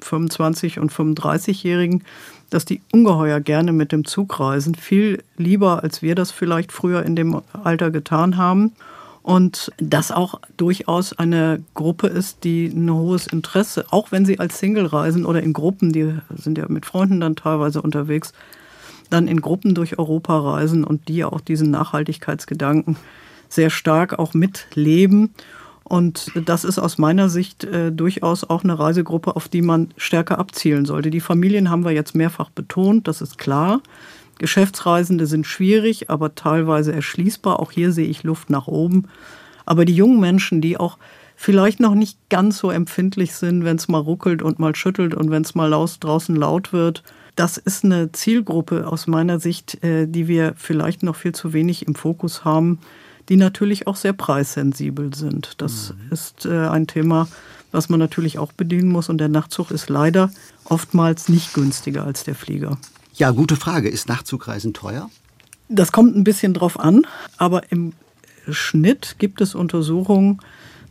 [0.00, 2.04] 25 und 35-Jährigen,
[2.50, 7.04] dass die ungeheuer gerne mit dem Zug reisen, viel lieber, als wir das vielleicht früher
[7.04, 8.72] in dem Alter getan haben.
[9.22, 14.58] Und das auch durchaus eine Gruppe ist, die ein hohes Interesse, auch wenn sie als
[14.58, 18.32] Single reisen oder in Gruppen, die sind ja mit Freunden dann teilweise unterwegs,
[19.10, 22.96] dann in Gruppen durch Europa reisen und die auch diesen Nachhaltigkeitsgedanken
[23.48, 25.34] sehr stark auch mitleben.
[25.88, 30.38] Und das ist aus meiner Sicht äh, durchaus auch eine Reisegruppe, auf die man stärker
[30.38, 31.10] abzielen sollte.
[31.10, 33.80] Die Familien haben wir jetzt mehrfach betont, das ist klar.
[34.38, 37.58] Geschäftsreisende sind schwierig, aber teilweise erschließbar.
[37.58, 39.08] Auch hier sehe ich Luft nach oben.
[39.64, 40.98] Aber die jungen Menschen, die auch
[41.36, 45.30] vielleicht noch nicht ganz so empfindlich sind, wenn es mal ruckelt und mal schüttelt und
[45.30, 47.02] wenn es mal laut, draußen laut wird,
[47.34, 51.86] das ist eine Zielgruppe aus meiner Sicht, äh, die wir vielleicht noch viel zu wenig
[51.86, 52.78] im Fokus haben
[53.28, 55.54] die natürlich auch sehr preissensibel sind.
[55.58, 56.12] Das mhm.
[56.12, 57.28] ist äh, ein Thema,
[57.72, 59.08] was man natürlich auch bedienen muss.
[59.08, 60.30] Und der Nachtzug ist leider
[60.64, 62.78] oftmals nicht günstiger als der Flieger.
[63.14, 63.88] Ja, gute Frage.
[63.88, 65.10] Ist Nachtzugreisen teuer?
[65.68, 67.92] Das kommt ein bisschen drauf an, aber im
[68.48, 70.40] Schnitt gibt es Untersuchungen,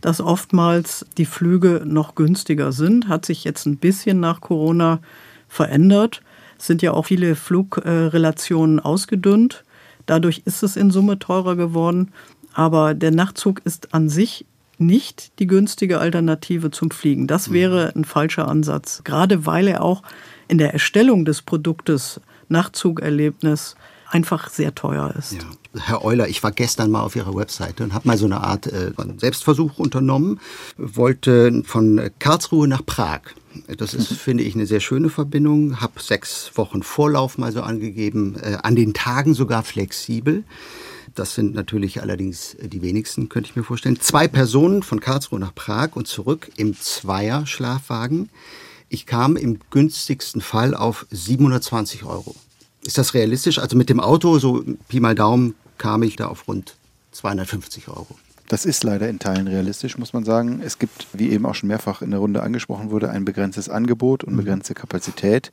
[0.00, 3.08] dass oftmals die Flüge noch günstiger sind.
[3.08, 5.00] Hat sich jetzt ein bisschen nach Corona
[5.48, 6.22] verändert.
[6.58, 9.64] Es sind ja auch viele Flugrelationen ausgedünnt.
[10.08, 12.12] Dadurch ist es in Summe teurer geworden.
[12.54, 14.46] Aber der Nachtzug ist an sich
[14.78, 17.26] nicht die günstige Alternative zum Fliegen.
[17.26, 17.54] Das mhm.
[17.54, 19.02] wäre ein falscher Ansatz.
[19.04, 20.02] Gerade weil er auch
[20.48, 23.76] in der Erstellung des Produktes Nachtzugerlebnis
[24.10, 25.32] einfach sehr teuer ist.
[25.32, 25.40] Ja.
[25.80, 28.66] Herr Euler, ich war gestern mal auf Ihrer Webseite und habe mal so eine Art
[28.66, 30.40] äh, Selbstversuch unternommen,
[30.76, 33.20] wollte von Karlsruhe nach Prag.
[33.76, 35.80] Das ist, finde ich, eine sehr schöne Verbindung.
[35.80, 40.44] Habe sechs Wochen Vorlauf mal so angegeben, äh, an den Tagen sogar flexibel.
[41.14, 44.00] Das sind natürlich allerdings die wenigsten, könnte ich mir vorstellen.
[44.00, 48.30] Zwei Personen von Karlsruhe nach Prag und zurück im Zweier-Schlafwagen.
[48.88, 52.34] Ich kam im günstigsten Fall auf 720 Euro.
[52.88, 53.58] Ist das realistisch?
[53.58, 56.74] Also mit dem Auto, so Pi mal Daumen, kam ich da auf rund
[57.12, 58.16] 250 Euro.
[58.48, 60.62] Das ist leider in Teilen realistisch, muss man sagen.
[60.64, 64.24] Es gibt, wie eben auch schon mehrfach in der Runde angesprochen wurde, ein begrenztes Angebot
[64.24, 64.38] und mhm.
[64.38, 65.52] begrenzte Kapazität.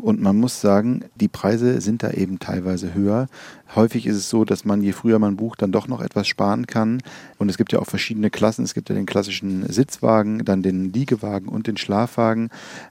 [0.00, 3.26] Und man muss sagen, die Preise sind da eben teilweise höher.
[3.74, 6.66] Häufig ist es so, dass man, je früher man bucht, dann doch noch etwas sparen
[6.66, 7.02] kann.
[7.36, 8.64] Und es gibt ja auch verschiedene Klassen.
[8.64, 12.48] Es gibt ja den klassischen Sitzwagen, dann den Liegewagen und den Schlafwagen.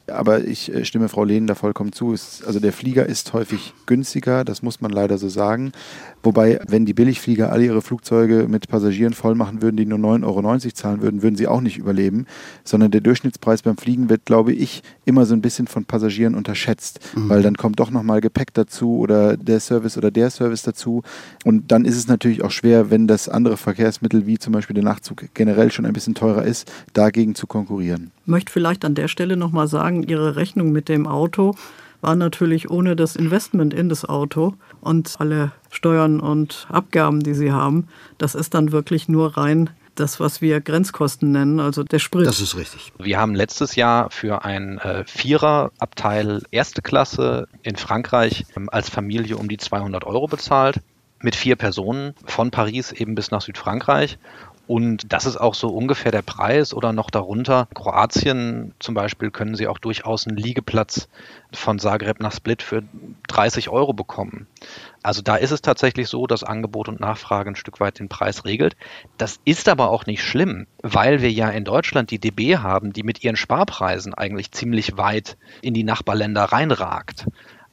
[0.07, 2.11] Aber ich äh, stimme Frau Lehn da vollkommen zu.
[2.11, 5.71] also der Flieger ist häufig günstiger, das muss man leider so sagen.
[6.23, 10.25] Wobei, wenn die Billigflieger alle ihre Flugzeuge mit Passagieren voll machen würden, die nur 9,90
[10.25, 12.25] Euro zahlen würden, würden sie auch nicht überleben.
[12.65, 16.96] Sondern der Durchschnittspreis beim Fliegen wird, glaube ich, immer so ein bisschen von Passagieren unterschätzt
[17.15, 17.29] mhm.
[17.29, 21.03] weil dann kommt doch nochmal Gepäck dazu oder der Service oder der Service dazu.
[21.43, 24.83] Und dann ist es natürlich auch schwer, wenn das andere Verkehrsmittel wie zum Beispiel der
[24.83, 28.11] Nachtzug generell schon ein bisschen teurer ist, dagegen zu konkurrieren.
[28.21, 31.55] Ich möchte vielleicht an der Stelle nochmal sagen, Ihre Rechnung mit dem Auto
[32.01, 37.51] war natürlich ohne das Investment in das Auto und alle Steuern und Abgaben, die Sie
[37.51, 42.25] haben, das ist dann wirklich nur rein das, was wir Grenzkosten nennen, also der Sprit.
[42.25, 42.93] Das ist richtig.
[42.97, 49.37] Wir haben letztes Jahr für ein äh, Viererabteil erste Klasse in Frankreich ähm, als Familie
[49.37, 50.81] um die 200 Euro bezahlt
[51.21, 54.19] mit vier Personen von Paris eben bis nach Südfrankreich.
[54.67, 57.67] Und das ist auch so ungefähr der Preis oder noch darunter.
[57.73, 61.07] Kroatien zum Beispiel können Sie auch durchaus einen Liegeplatz
[61.53, 62.83] von Zagreb nach Split für
[63.29, 64.45] 30 Euro bekommen.
[65.03, 68.43] Also da ist es tatsächlich so, dass Angebot und Nachfrage ein Stück weit den Preis
[68.43, 68.75] regelt.
[69.17, 73.03] Das ist aber auch nicht schlimm, weil wir ja in Deutschland die DB haben, die
[73.03, 77.25] mit ihren Sparpreisen eigentlich ziemlich weit in die Nachbarländer reinragt.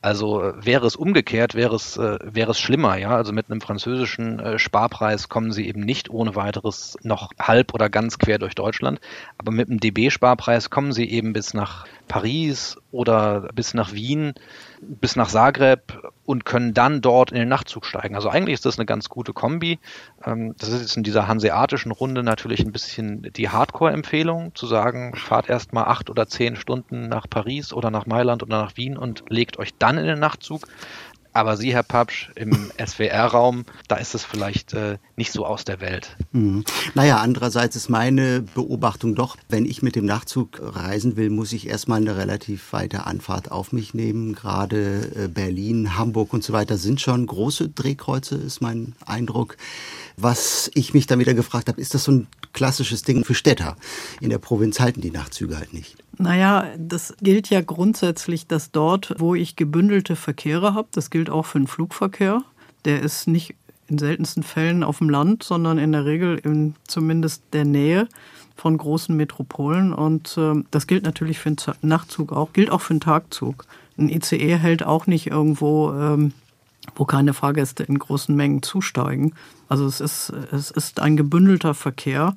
[0.05, 3.17] Also äh, wäre es umgekehrt, wäre es, äh, wäre es schlimmer, ja.
[3.17, 7.89] Also mit einem französischen äh, Sparpreis kommen sie eben nicht ohne weiteres noch halb oder
[7.89, 9.01] ganz quer durch Deutschland.
[9.39, 14.35] Aber mit einem DB-Sparpreis kommen sie eben bis nach Paris oder bis nach Wien
[14.87, 18.15] bis nach Zagreb und können dann dort in den Nachtzug steigen.
[18.15, 19.79] Also eigentlich ist das eine ganz gute Kombi.
[20.25, 25.15] Ähm, das ist jetzt in dieser hanseatischen Runde natürlich ein bisschen die Hardcore-Empfehlung, zu sagen,
[25.15, 28.97] fahrt erst mal acht oder zehn Stunden nach Paris oder nach Mailand oder nach Wien
[28.97, 30.67] und legt euch dann in den Nachtzug.
[31.35, 35.81] Aber Sie, Herr Papsch, im SWR-Raum, da ist es vielleicht äh, nicht so aus der
[35.81, 36.17] Welt.
[36.31, 36.65] Mhm.
[36.95, 41.67] Naja, andererseits ist meine Beobachtung doch, wenn ich mit dem Nachtzug reisen will, muss ich
[41.67, 44.37] erstmal eine relativ weite Anfahrt auf mich nehmen.
[44.37, 49.57] Gerade äh, Berlin, Hamburg und so weiter sind schon große Drehkreuze, ist mein Eindruck.
[50.17, 53.77] Was ich mich dann wieder gefragt habe, ist das so ein klassisches Ding für Städter?
[54.21, 55.97] In der Provinz halten die Nachtzüge halt nicht.
[56.19, 61.47] Naja, das gilt ja grundsätzlich, dass dort, wo ich gebündelte Verkehre habe, das gilt auch
[61.47, 62.43] für den Flugverkehr,
[62.85, 63.55] der ist nicht
[63.89, 68.09] in seltensten Fällen auf dem Land, sondern in der Regel in zumindest der Nähe
[68.57, 69.93] von großen Metropolen.
[69.93, 73.67] Und äh, das gilt natürlich für den Nachtzug auch, gilt auch für den Tagzug.
[73.99, 76.33] Ein ICE hält auch nicht irgendwo, ähm,
[76.95, 79.35] wo keine Fahrgäste in großen Mengen zusteigen.
[79.69, 82.37] Also es ist, es ist ein gebündelter Verkehr.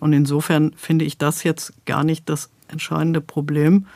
[0.00, 3.86] Und insofern finde ich das jetzt gar nicht das entscheidende Problem.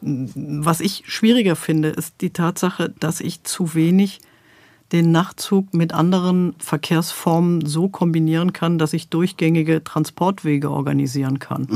[0.00, 4.20] Was ich schwieriger finde, ist die Tatsache, dass ich zu wenig
[4.92, 11.66] den Nachtzug mit anderen Verkehrsformen so kombinieren kann, dass ich durchgängige Transportwege organisieren kann.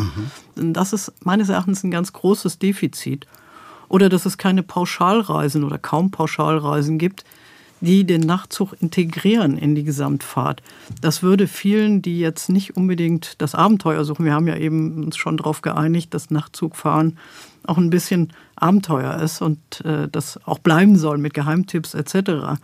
[0.56, 0.72] Mhm.
[0.72, 3.26] Das ist meines Erachtens ein ganz großes Defizit.
[3.88, 7.24] Oder dass es keine Pauschalreisen oder kaum Pauschalreisen gibt,
[7.82, 10.62] die den Nachtzug integrieren in die Gesamtfahrt.
[11.00, 15.16] Das würde vielen, die jetzt nicht unbedingt das Abenteuer suchen, wir haben ja eben uns
[15.16, 17.18] schon darauf geeinigt, dass Nachtzugfahren
[17.64, 22.60] auch ein bisschen Abenteuer ist und äh, das auch bleiben soll mit Geheimtipps etc.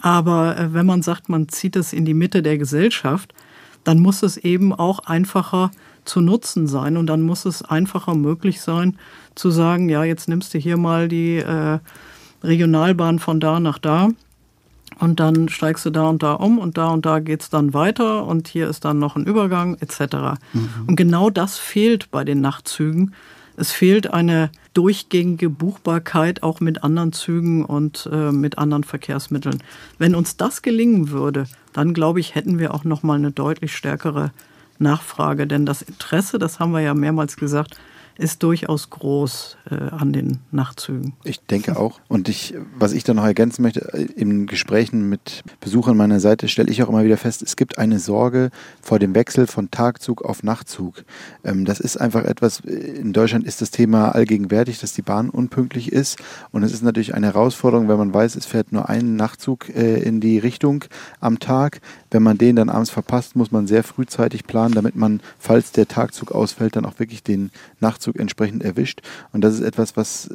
[0.00, 3.34] Aber äh, wenn man sagt, man zieht es in die Mitte der Gesellschaft,
[3.82, 5.72] dann muss es eben auch einfacher
[6.04, 8.98] zu nutzen sein und dann muss es einfacher möglich sein
[9.34, 11.78] zu sagen, ja, jetzt nimmst du hier mal die äh,
[12.44, 14.10] Regionalbahn von da nach da
[14.98, 17.74] und dann steigst du da und da um und da und da geht es dann
[17.74, 20.38] weiter und hier ist dann noch ein Übergang etc.
[20.52, 20.68] Mhm.
[20.86, 23.14] Und genau das fehlt bei den Nachtzügen.
[23.56, 29.62] Es fehlt eine durchgängige Buchbarkeit auch mit anderen Zügen und äh, mit anderen Verkehrsmitteln.
[29.98, 33.74] Wenn uns das gelingen würde, dann glaube ich, hätten wir auch noch mal eine deutlich
[33.74, 34.30] stärkere
[34.78, 37.76] Nachfrage, denn das Interesse, das haben wir ja mehrmals gesagt,
[38.18, 41.14] ist durchaus groß äh, an den Nachtzügen.
[41.22, 42.00] Ich denke auch.
[42.08, 46.48] Und ich, was ich da noch ergänzen möchte, äh, in Gesprächen mit Besuchern meiner Seite
[46.48, 48.50] stelle ich auch immer wieder fest, es gibt eine Sorge
[48.82, 51.04] vor dem Wechsel von Tagzug auf Nachtzug.
[51.44, 55.30] Ähm, das ist einfach etwas, äh, in Deutschland ist das Thema allgegenwärtig, dass die Bahn
[55.30, 56.18] unpünktlich ist.
[56.50, 60.02] Und es ist natürlich eine Herausforderung, wenn man weiß, es fährt nur ein Nachtzug äh,
[60.02, 60.84] in die Richtung
[61.20, 61.80] am Tag.
[62.10, 65.88] Wenn man den dann abends verpasst, muss man sehr frühzeitig planen, damit man, falls der
[65.88, 69.00] Tagzug ausfällt, dann auch wirklich den Nachtzug entsprechend erwischt.
[69.32, 70.30] Und das ist etwas, was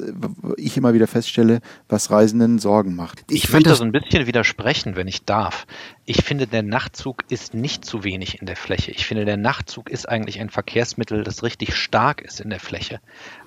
[0.56, 3.24] ich immer wieder feststelle, was Reisenden Sorgen macht.
[3.30, 5.66] Ich, ich möchte das ein bisschen widersprechen, wenn ich darf.
[6.06, 8.90] Ich finde, der Nachtzug ist nicht zu wenig in der Fläche.
[8.90, 13.00] Ich finde, der Nachtzug ist eigentlich ein Verkehrsmittel, das richtig stark ist in der Fläche.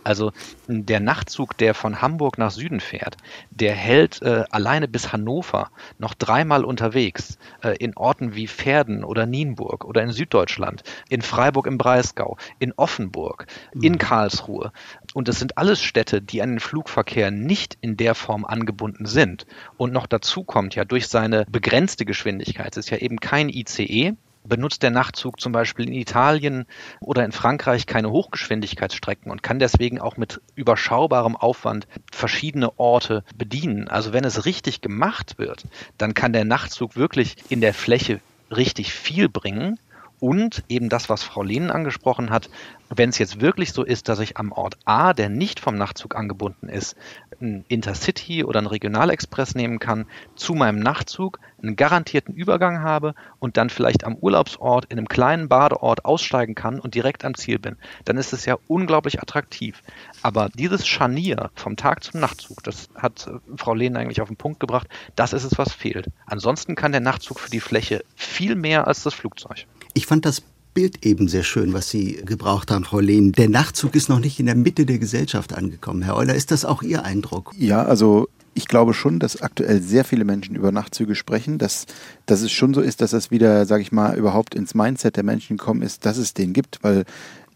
[0.04, 0.32] Also
[0.68, 3.18] der Nachtzug, der von Hamburg nach Süden fährt,
[3.52, 9.28] der hält äh, alleine bis Hannover noch dreimal unterwegs äh, in Orten wie Verden oder
[9.28, 13.84] Nienburg oder in Süddeutschland, in Freiburg im Breisgau, in Offenburg, mhm.
[13.84, 14.72] in Karlsruhe.
[15.14, 19.46] Und das sind alles Städte, die an den Flugverkehr nicht in der Form angebunden sind.
[19.78, 24.16] Und noch dazu kommt ja durch seine begrenzte Geschwindigkeit, es ist ja eben kein ICE,
[24.44, 26.66] benutzt der Nachtzug zum Beispiel in Italien
[27.02, 33.88] oder in Frankreich keine Hochgeschwindigkeitsstrecken und kann deswegen auch mit überschaubarem Aufwand verschiedene Orte bedienen.
[33.88, 35.66] Also wenn es richtig gemacht wird,
[35.98, 39.80] dann kann der Nachtzug wirklich in der Fläche richtig viel bringen
[40.20, 42.50] und eben das, was Frau Lehnen angesprochen hat,
[42.90, 46.16] wenn es jetzt wirklich so ist, dass ich am Ort A, der nicht vom Nachtzug
[46.16, 46.96] angebunden ist,
[47.42, 53.58] ein Intercity oder ein Regionalexpress nehmen kann, zu meinem Nachtzug, einen garantierten Übergang habe und
[53.58, 57.78] dann vielleicht am Urlaubsort in einem kleinen Badeort aussteigen kann und direkt am Ziel bin,
[58.06, 59.84] dann ist es ja unglaublich attraktiv.
[60.24, 64.38] Aber dieses Scharnier vom Tag zum Nachtzug, das hat äh, Frau Lehnen eigentlich auf den
[64.38, 66.08] Punkt gebracht, das ist es, was fehlt.
[66.26, 69.68] Ansonsten kann der Nachtzug für die Fläche viel mehr als das Flugzeug.
[69.98, 70.44] Ich fand das
[70.76, 73.32] Bild eben sehr schön, was Sie gebraucht haben, Frau Lehn.
[73.32, 76.04] Der Nachtzug ist noch nicht in der Mitte der Gesellschaft angekommen.
[76.04, 77.52] Herr Euler, ist das auch Ihr Eindruck?
[77.58, 81.88] Ja, also ich glaube schon, dass aktuell sehr viele Menschen über Nachtzüge sprechen, dass,
[82.28, 85.24] dass es schon so ist, dass das wieder, sage ich mal, überhaupt ins Mindset der
[85.24, 87.04] Menschen gekommen ist, dass es den gibt, weil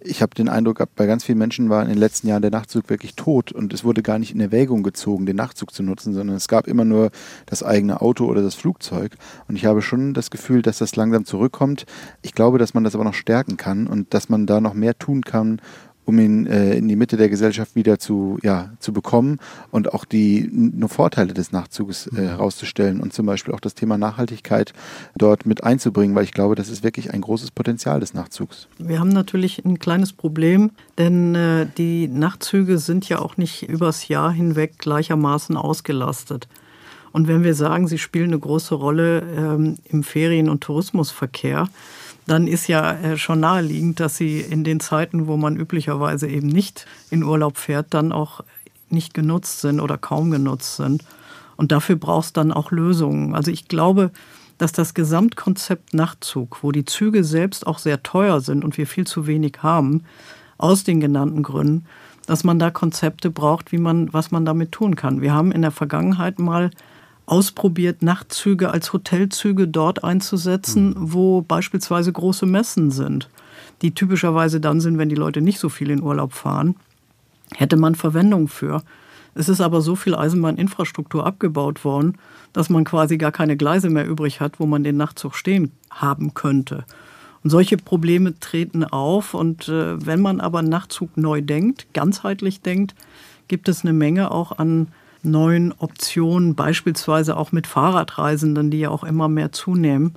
[0.03, 2.89] ich habe den Eindruck bei ganz vielen Menschen war in den letzten Jahren der Nachtzug
[2.89, 6.35] wirklich tot und es wurde gar nicht in Erwägung gezogen, den Nachtzug zu nutzen, sondern
[6.35, 7.11] es gab immer nur
[7.45, 9.15] das eigene Auto oder das Flugzeug.
[9.47, 11.85] Und ich habe schon das Gefühl, dass das langsam zurückkommt.
[12.21, 14.97] Ich glaube, dass man das aber noch stärken kann und dass man da noch mehr
[14.97, 15.61] tun kann,
[16.05, 20.05] um ihn äh, in die Mitte der Gesellschaft wieder zu, ja, zu bekommen und auch
[20.05, 22.27] die nur Vorteile des Nachzuges äh, mhm.
[22.27, 24.73] herauszustellen und zum Beispiel auch das Thema Nachhaltigkeit
[25.15, 28.67] dort mit einzubringen, weil ich glaube, das ist wirklich ein großes Potenzial des Nachzugs.
[28.77, 34.07] Wir haben natürlich ein kleines Problem, denn äh, die Nachtzüge sind ja auch nicht übers
[34.07, 36.47] Jahr hinweg gleichermaßen ausgelastet.
[37.11, 41.67] Und wenn wir sagen, sie spielen eine große Rolle ähm, im Ferien- und Tourismusverkehr,
[42.31, 46.47] dann ist ja äh, schon naheliegend, dass sie in den Zeiten, wo man üblicherweise eben
[46.47, 48.41] nicht in Urlaub fährt, dann auch
[48.89, 51.03] nicht genutzt sind oder kaum genutzt sind.
[51.57, 53.35] Und dafür braucht es dann auch Lösungen.
[53.35, 54.11] Also ich glaube,
[54.57, 59.05] dass das Gesamtkonzept Nachtzug, wo die Züge selbst auch sehr teuer sind und wir viel
[59.05, 60.05] zu wenig haben,
[60.57, 61.85] aus den genannten Gründen,
[62.27, 65.21] dass man da Konzepte braucht, wie man, was man damit tun kann.
[65.21, 66.71] Wir haben in der Vergangenheit mal
[67.31, 71.13] ausprobiert, Nachtzüge als Hotelzüge dort einzusetzen, mhm.
[71.13, 73.29] wo beispielsweise große Messen sind,
[73.81, 76.75] die typischerweise dann sind, wenn die Leute nicht so viel in Urlaub fahren,
[77.55, 78.83] hätte man Verwendung für.
[79.33, 82.17] Es ist aber so viel Eisenbahninfrastruktur abgebaut worden,
[82.51, 86.33] dass man quasi gar keine Gleise mehr übrig hat, wo man den Nachtzug stehen haben
[86.33, 86.83] könnte.
[87.43, 89.33] Und solche Probleme treten auf.
[89.33, 92.93] Und äh, wenn man aber Nachtzug neu denkt, ganzheitlich denkt,
[93.47, 94.89] gibt es eine Menge auch an
[95.23, 100.15] neuen Optionen, beispielsweise auch mit Fahrradreisenden, die ja auch immer mehr zunehmen.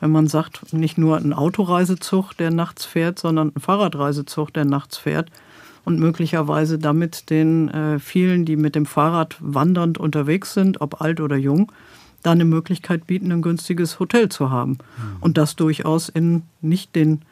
[0.00, 4.96] Wenn man sagt, nicht nur ein Autoreisezug, der nachts fährt, sondern ein Fahrradreisezug, der nachts
[4.96, 5.30] fährt
[5.84, 11.20] und möglicherweise damit den äh, vielen, die mit dem Fahrrad wandernd unterwegs sind, ob alt
[11.20, 11.70] oder jung,
[12.22, 14.72] da eine Möglichkeit bieten, ein günstiges Hotel zu haben.
[14.72, 15.16] Mhm.
[15.20, 17.22] Und das durchaus in nicht den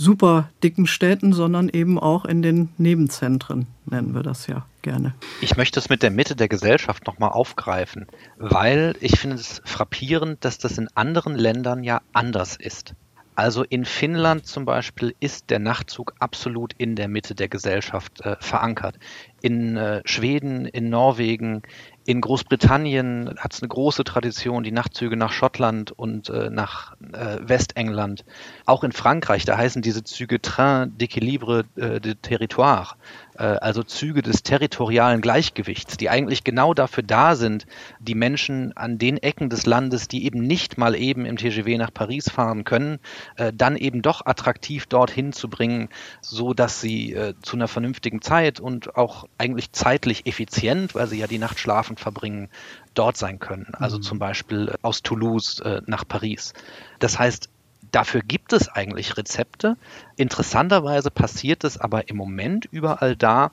[0.00, 5.14] super dicken Städten, sondern eben auch in den Nebenzentren, nennen wir das ja gerne.
[5.42, 8.06] Ich möchte es mit der Mitte der Gesellschaft nochmal aufgreifen,
[8.38, 12.94] weil ich finde es frappierend, dass das in anderen Ländern ja anders ist.
[13.34, 18.36] Also in Finnland zum Beispiel ist der Nachtzug absolut in der Mitte der Gesellschaft äh,
[18.40, 18.96] verankert.
[19.40, 21.62] In äh, Schweden, in Norwegen,
[22.10, 27.38] in Großbritannien hat es eine große Tradition, die Nachtzüge nach Schottland und äh, nach äh,
[27.40, 28.24] Westengland.
[28.66, 32.96] Auch in Frankreich, da heißen diese Züge Train d'équilibre äh, de territoire,
[33.44, 37.66] also Züge des territorialen Gleichgewichts, die eigentlich genau dafür da sind,
[37.98, 41.92] die Menschen an den Ecken des Landes, die eben nicht mal eben im TGW nach
[41.92, 42.98] Paris fahren können,
[43.36, 45.88] äh, dann eben doch attraktiv dorthin zu bringen,
[46.20, 51.18] so dass sie äh, zu einer vernünftigen Zeit und auch eigentlich zeitlich effizient, weil sie
[51.18, 52.48] ja die Nacht schlafen verbringen,
[52.94, 53.72] dort sein können.
[53.74, 54.02] Also mhm.
[54.02, 56.52] zum Beispiel äh, aus Toulouse äh, nach Paris.
[56.98, 57.49] Das heißt,
[57.92, 59.76] dafür gibt es eigentlich Rezepte.
[60.16, 63.50] Interessanterweise passiert es aber im Moment überall da,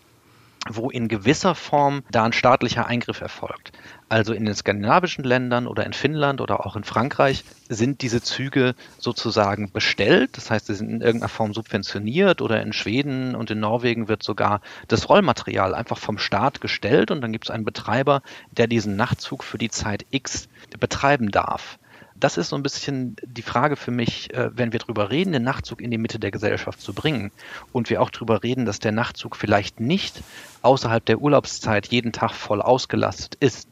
[0.70, 3.72] wo in gewisser Form da ein staatlicher Eingriff erfolgt.
[4.10, 8.76] Also in den skandinavischen Ländern oder in Finnland oder auch in Frankreich sind diese Züge
[8.98, 10.38] sozusagen bestellt.
[10.38, 14.24] Das heißt, sie sind in irgendeiner Form subventioniert oder in Schweden und in Norwegen wird
[14.24, 18.22] sogar das Rollmaterial einfach vom Staat gestellt und dann gibt es einen Betreiber,
[18.52, 20.48] der diesen Nachtzug für die Zeit X
[20.80, 21.78] betreiben darf
[22.20, 25.44] das ist so ein bisschen die Frage für mich, äh, wenn wir darüber reden, den
[25.44, 27.32] Nachtzug in die Mitte der Gesellschaft zu bringen
[27.72, 30.24] und wir auch darüber reden, dass der Nachtzug vielleicht nicht
[30.62, 33.70] außerhalb der Urlaubszeit jeden Tag voll ausgelastet ist,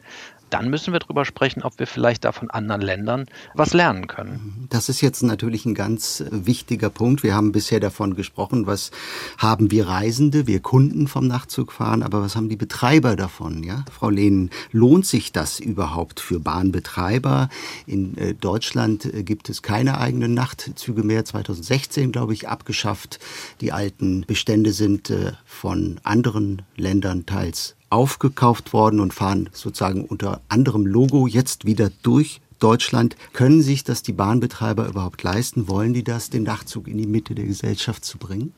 [0.50, 4.66] dann müssen wir darüber sprechen, ob wir vielleicht da von anderen Ländern was lernen können.
[4.70, 7.22] Das ist jetzt natürlich ein ganz wichtiger Punkt.
[7.22, 8.90] Wir haben bisher davon gesprochen, was
[9.38, 13.62] haben wir Reisende, wir Kunden vom Nachtzugfahren, aber was haben die Betreiber davon?
[13.62, 17.48] Ja, Frau Lehnen, lohnt sich das überhaupt für Bahnbetreiber?
[17.86, 21.24] In äh, Deutschland äh, gibt es keine eigenen Nachtzüge mehr.
[21.24, 23.18] 2016, glaube ich, abgeschafft.
[23.60, 30.40] Die alten Bestände sind äh, von anderen Ländern teils aufgekauft worden und fahren sozusagen unter
[30.48, 33.16] anderem Logo jetzt wieder durch Deutschland.
[33.32, 35.68] Können sich das die Bahnbetreiber überhaupt leisten?
[35.68, 38.52] Wollen die das, den Nachtzug in die Mitte der Gesellschaft zu bringen?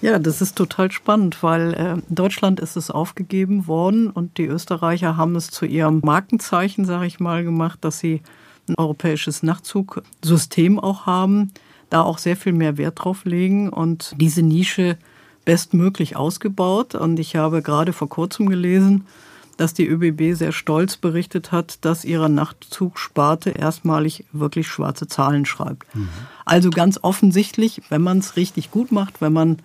[0.00, 5.16] Ja, das ist total spannend, weil äh, Deutschland ist es aufgegeben worden und die Österreicher
[5.16, 8.22] haben es zu ihrem Markenzeichen, sage ich mal, gemacht, dass sie
[8.68, 11.52] ein europäisches Nachtzugsystem auch haben,
[11.90, 14.98] da auch sehr viel mehr Wert drauf legen und diese Nische
[15.48, 16.94] bestmöglich ausgebaut.
[16.94, 19.06] Und ich habe gerade vor kurzem gelesen,
[19.56, 25.96] dass die ÖBB sehr stolz berichtet hat, dass ihre Nachtzugsparte erstmalig wirklich schwarze Zahlen schreibt.
[25.96, 26.10] Mhm.
[26.44, 29.56] Also ganz offensichtlich, wenn man es richtig gut macht, wenn man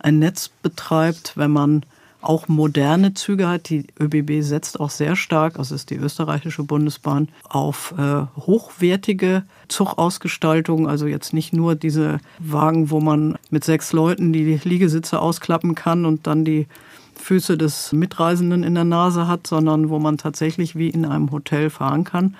[0.00, 1.86] ein Netz betreibt, wenn man
[2.22, 3.68] auch moderne Züge hat.
[3.68, 10.88] Die ÖBB setzt auch sehr stark, das ist die österreichische Bundesbahn, auf äh, hochwertige Zugausgestaltung.
[10.88, 16.04] Also jetzt nicht nur diese Wagen, wo man mit sechs Leuten die Liegesitze ausklappen kann
[16.04, 16.66] und dann die
[17.14, 21.70] Füße des Mitreisenden in der Nase hat, sondern wo man tatsächlich wie in einem Hotel
[21.70, 22.36] fahren kann.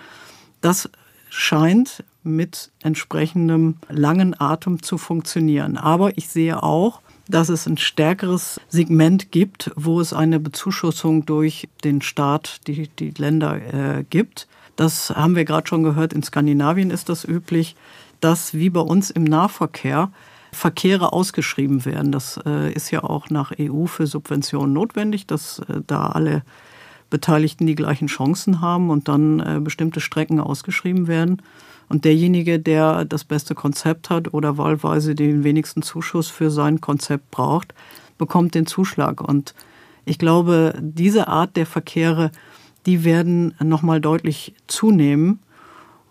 [0.61, 0.89] Das
[1.29, 5.77] scheint mit entsprechendem langen Atem zu funktionieren.
[5.77, 11.69] Aber ich sehe auch, dass es ein stärkeres Segment gibt, wo es eine Bezuschussung durch
[11.85, 13.57] den Staat, die, die Länder
[13.99, 14.49] äh, gibt.
[14.77, 17.77] Das haben wir gerade schon gehört, in Skandinavien ist das üblich,
[18.21, 20.11] dass wie bei uns im Nahverkehr
[20.53, 22.13] Verkehre ausgeschrieben werden.
[22.13, 26.43] Das äh, ist ja auch nach EU für Subventionen notwendig, dass äh, da alle
[27.09, 31.43] Beteiligten die gleichen Chancen haben und dann äh, bestimmte Strecken ausgeschrieben werden.
[31.93, 37.31] Und derjenige, der das beste Konzept hat oder wahlweise den wenigsten Zuschuss für sein Konzept
[37.31, 37.75] braucht,
[38.17, 39.21] bekommt den Zuschlag.
[39.21, 39.55] Und
[40.07, 42.31] ich glaube, diese Art der Verkehre,
[42.87, 45.41] die werden nochmal deutlich zunehmen.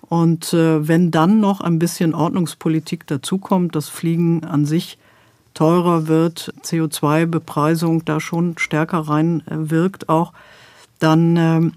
[0.02, 5.00] Und äh, wenn dann noch ein bisschen Ordnungspolitik dazukommt, das Fliegen an sich
[5.56, 10.32] teurer wird, CO2-Bepreisung da schon stärker reinwirkt auch,
[11.00, 11.72] dann äh,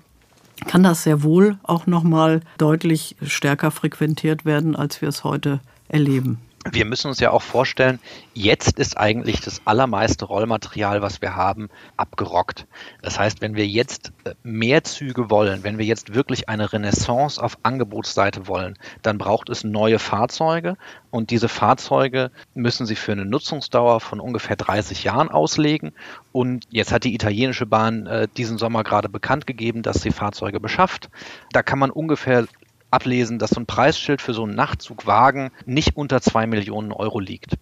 [0.67, 5.61] kann das sehr wohl auch noch mal deutlich stärker frequentiert werden, als wir es heute
[5.89, 6.39] erleben.
[6.71, 7.99] Wir müssen uns ja auch vorstellen,
[8.33, 12.67] jetzt ist eigentlich das allermeiste Rollmaterial, was wir haben, abgerockt.
[13.03, 17.43] Das heißt, wenn wir jetzt äh, mehr Züge wollen, wenn wir jetzt wirklich eine Renaissance
[17.43, 20.77] auf Angebotsseite wollen, dann braucht es neue Fahrzeuge
[21.11, 25.93] und diese Fahrzeuge müssen Sie für eine Nutzungsdauer von ungefähr 30 Jahren auslegen.
[26.33, 30.59] Und jetzt hat die italienische Bahn äh, diesen Sommer gerade bekannt gegeben, dass sie Fahrzeuge
[30.59, 31.11] beschafft.
[31.53, 32.47] Da kann man ungefähr
[32.95, 37.57] ablesen, dass so ein Preisschild für so einen Nachtzugwagen nicht unter zwei Millionen Euro liegt.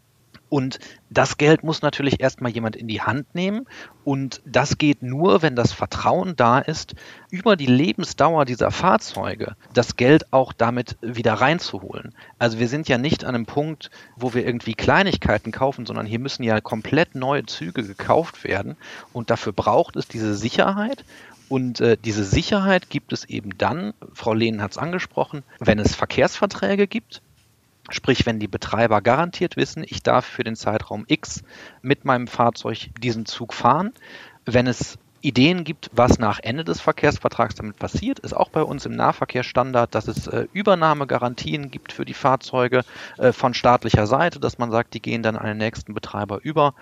[0.52, 3.64] Und das Geld muss natürlich erstmal jemand in die Hand nehmen.
[4.04, 6.94] Und das geht nur, wenn das Vertrauen da ist,
[7.30, 12.14] über die Lebensdauer dieser Fahrzeuge das Geld auch damit wieder reinzuholen.
[12.38, 16.18] Also wir sind ja nicht an einem Punkt, wo wir irgendwie Kleinigkeiten kaufen, sondern hier
[16.18, 18.76] müssen ja komplett neue Züge gekauft werden.
[19.14, 21.02] Und dafür braucht es diese Sicherheit.
[21.52, 25.94] Und äh, diese Sicherheit gibt es eben dann, Frau Lehnen hat es angesprochen, wenn es
[25.94, 27.20] Verkehrsverträge gibt,
[27.90, 31.42] Sprich, wenn die Betreiber garantiert wissen, ich darf für den Zeitraum X
[31.82, 33.92] mit meinem Fahrzeug diesen Zug fahren.
[34.46, 38.86] Wenn es Ideen gibt, was nach Ende des Verkehrsvertrags damit passiert, ist auch bei uns
[38.86, 42.82] im Nahverkehrsstandard, dass es äh, Übernahmegarantien gibt für die Fahrzeuge
[43.18, 46.74] äh, von staatlicher Seite, dass man sagt, die gehen dann an den nächsten Betreiber über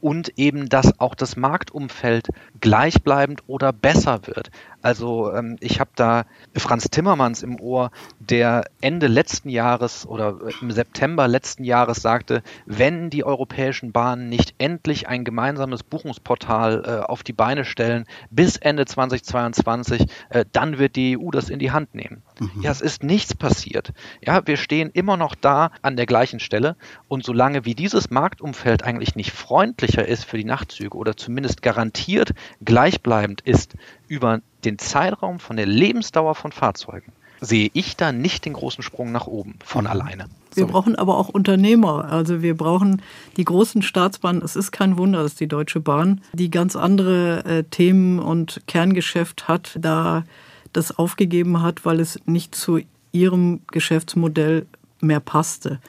[0.00, 2.28] und eben, dass auch das Marktumfeld
[2.60, 4.50] gleichbleibend oder besser wird.
[4.80, 6.24] Also ähm, ich habe da
[6.54, 7.90] Franz Timmermans im Ohr,
[8.20, 14.54] der Ende letzten Jahres oder im September letzten Jahres sagte, wenn die europäischen Bahnen nicht
[14.58, 20.96] endlich ein gemeinsames Buchungsportal äh, auf die Beine stellen bis Ende 2022, äh, dann wird
[20.96, 22.22] die EU das in die Hand nehmen.
[22.40, 22.62] Mhm.
[22.62, 23.92] Ja, es ist nichts passiert.
[24.24, 26.76] Ja, wir stehen immer noch da an der gleichen Stelle
[27.08, 32.34] und solange wie dieses Marktumfeld eigentlich nicht freundlicher ist für die Nachtzüge oder zumindest garantiert
[32.64, 33.74] gleichbleibend ist
[34.06, 39.12] über den Zeitraum von der Lebensdauer von Fahrzeugen, sehe ich da nicht den großen Sprung
[39.12, 39.90] nach oben von mhm.
[39.90, 40.26] alleine.
[40.54, 42.06] Wir brauchen aber auch Unternehmer.
[42.10, 43.02] Also wir brauchen
[43.36, 44.42] die großen Staatsbahnen.
[44.42, 49.46] Es ist kein Wunder, dass die Deutsche Bahn, die ganz andere äh, Themen und Kerngeschäft
[49.46, 50.24] hat, da
[50.72, 52.80] das aufgegeben hat, weil es nicht zu
[53.12, 54.66] ihrem Geschäftsmodell
[55.00, 55.80] mehr passte.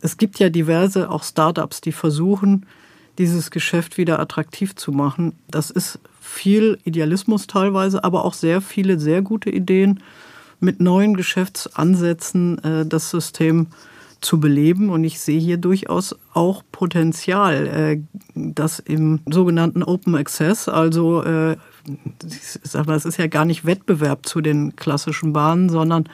[0.00, 2.66] Es gibt ja diverse auch Startups, die versuchen,
[3.18, 5.32] dieses Geschäft wieder attraktiv zu machen.
[5.50, 10.00] Das ist viel Idealismus teilweise, aber auch sehr viele sehr gute Ideen
[10.60, 13.68] mit neuen Geschäftsansätzen äh, das System
[14.20, 14.90] zu beleben.
[14.90, 18.00] Und ich sehe hier durchaus auch Potenzial, äh,
[18.34, 21.56] das im sogenannten Open Access, also äh,
[22.62, 26.08] sag mal, es ist ja gar nicht Wettbewerb zu den klassischen Bahnen, sondern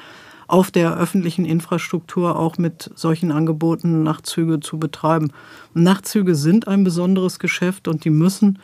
[0.46, 5.32] auf der öffentlichen Infrastruktur auch mit solchen Angeboten Nachtzüge zu betreiben.
[5.72, 8.58] Nachtzüge sind ein besonderes Geschäft und die müssen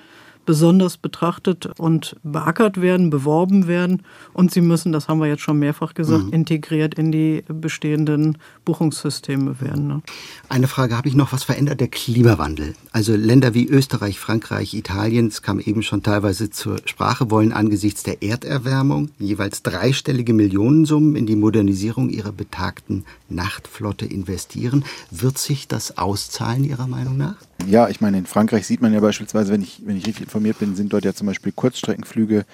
[0.51, 4.03] besonders betrachtet und beackert werden, beworben werden.
[4.33, 6.33] Und sie müssen, das haben wir jetzt schon mehrfach gesagt, mhm.
[6.33, 9.87] integriert in die bestehenden Buchungssysteme werden.
[9.87, 10.03] Ne?
[10.49, 11.33] Eine Frage habe ich noch.
[11.33, 12.75] Was verändert der Klimawandel?
[12.91, 18.03] Also Länder wie Österreich, Frankreich, Italien, es kam eben schon teilweise zur Sprache, wollen angesichts
[18.03, 24.85] der Erderwärmung jeweils dreistellige Millionensummen in die Modernisierung ihrer betagten Nachtflotte investieren.
[25.13, 27.37] Wird sich das auszahlen, Ihrer Meinung nach?
[27.67, 30.59] Ja, ich meine, in Frankreich sieht man ja beispielsweise, wenn ich, wenn ich richtig informiert
[30.59, 32.45] bin, sind dort ja zum Beispiel Kurzstreckenflüge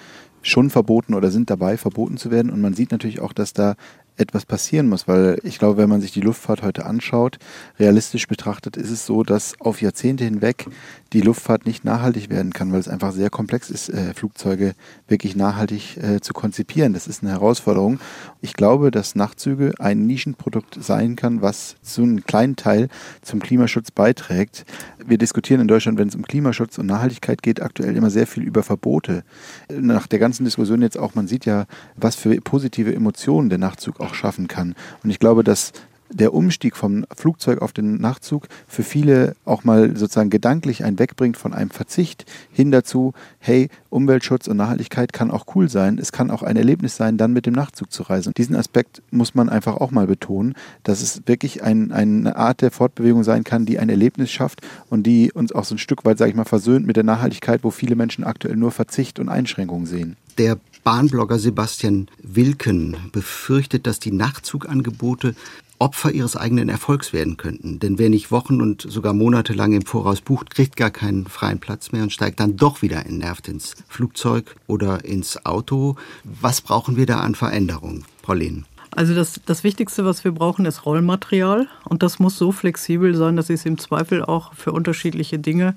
[0.41, 2.51] schon verboten oder sind dabei, verboten zu werden.
[2.51, 3.75] Und man sieht natürlich auch, dass da
[4.17, 7.37] etwas passieren muss, weil ich glaube, wenn man sich die Luftfahrt heute anschaut,
[7.79, 10.65] realistisch betrachtet ist es so, dass auf Jahrzehnte hinweg
[11.13, 14.73] die Luftfahrt nicht nachhaltig werden kann, weil es einfach sehr komplex ist, äh, Flugzeuge
[15.07, 16.93] wirklich nachhaltig äh, zu konzipieren.
[16.93, 17.99] Das ist eine Herausforderung.
[18.41, 22.89] Ich glaube, dass Nachtzüge ein Nischenprodukt sein kann, was zu einem kleinen Teil
[23.21, 24.65] zum Klimaschutz beiträgt.
[25.05, 28.43] Wir diskutieren in Deutschland, wenn es um Klimaschutz und Nachhaltigkeit geht, aktuell immer sehr viel
[28.43, 29.23] über Verbote.
[29.69, 31.65] Nach der ganzen Diskussion jetzt auch, man sieht ja,
[31.95, 34.75] was für positive Emotionen der Nachtzug schaffen kann.
[35.03, 35.73] Und ich glaube, dass
[36.09, 41.37] der Umstieg vom Flugzeug auf den Nachtzug für viele auch mal sozusagen gedanklich einen wegbringt
[41.37, 45.97] von einem Verzicht hin dazu, hey, Umweltschutz und Nachhaltigkeit kann auch cool sein.
[45.97, 48.33] Es kann auch ein Erlebnis sein, dann mit dem Nachtzug zu reisen.
[48.35, 52.71] Diesen Aspekt muss man einfach auch mal betonen, dass es wirklich ein, eine Art der
[52.71, 56.17] Fortbewegung sein kann, die ein Erlebnis schafft und die uns auch so ein Stück weit,
[56.17, 59.85] sage ich mal, versöhnt mit der Nachhaltigkeit, wo viele Menschen aktuell nur Verzicht und Einschränkungen
[59.85, 60.15] sehen.
[60.37, 65.35] Der Bahnblogger Sebastian Wilken befürchtet, dass die Nachtzugangebote
[65.79, 67.79] Opfer ihres eigenen Erfolgs werden könnten.
[67.79, 71.59] Denn wer nicht Wochen und sogar Monate lang im Voraus bucht, kriegt gar keinen freien
[71.59, 75.95] Platz mehr und steigt dann doch wieder entnervt ins Flugzeug oder ins Auto.
[76.23, 78.63] Was brauchen wir da an Veränderungen, Pauline?
[78.91, 81.67] Also das, das Wichtigste, was wir brauchen, ist Rollmaterial.
[81.85, 85.75] Und das muss so flexibel sein, dass ich es im Zweifel auch für unterschiedliche Dinge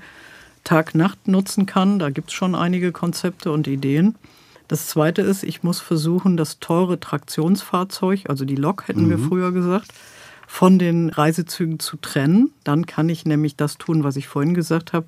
[0.64, 1.98] Tag-Nacht nutzen kann.
[1.98, 4.14] Da gibt es schon einige Konzepte und Ideen.
[4.70, 9.10] Das zweite ist, ich muss versuchen, das teure Traktionsfahrzeug, also die Lok hätten mhm.
[9.10, 9.90] wir früher gesagt,
[10.46, 12.52] von den Reisezügen zu trennen.
[12.62, 15.06] Dann kann ich nämlich das tun, was ich vorhin gesagt habe.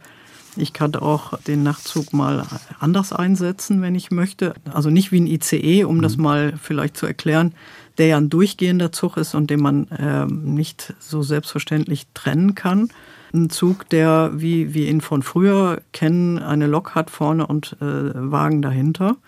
[0.57, 2.45] Ich kann auch den Nachtzug mal
[2.81, 4.55] anders einsetzen, wenn ich möchte.
[4.65, 6.03] Also nicht wie ein ICE, um mhm.
[6.03, 7.55] das mal vielleicht zu erklären,
[7.99, 12.89] der ja ein durchgehender Zug ist und den man äh, nicht so selbstverständlich trennen kann.
[13.33, 17.85] Ein Zug, der, wie wir ihn von früher kennen, eine Lok hat vorne und äh,
[18.13, 19.19] Wagen dahinter.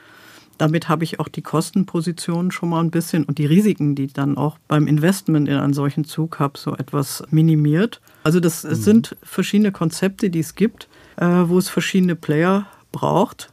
[0.59, 4.13] Damit habe ich auch die Kostenposition schon mal ein bisschen und die Risiken, die ich
[4.13, 8.01] dann auch beim Investment in einen solchen Zug habe, so etwas minimiert.
[8.23, 8.75] Also das mhm.
[8.75, 13.53] sind verschiedene Konzepte, die es gibt, äh, wo es verschiedene Player braucht,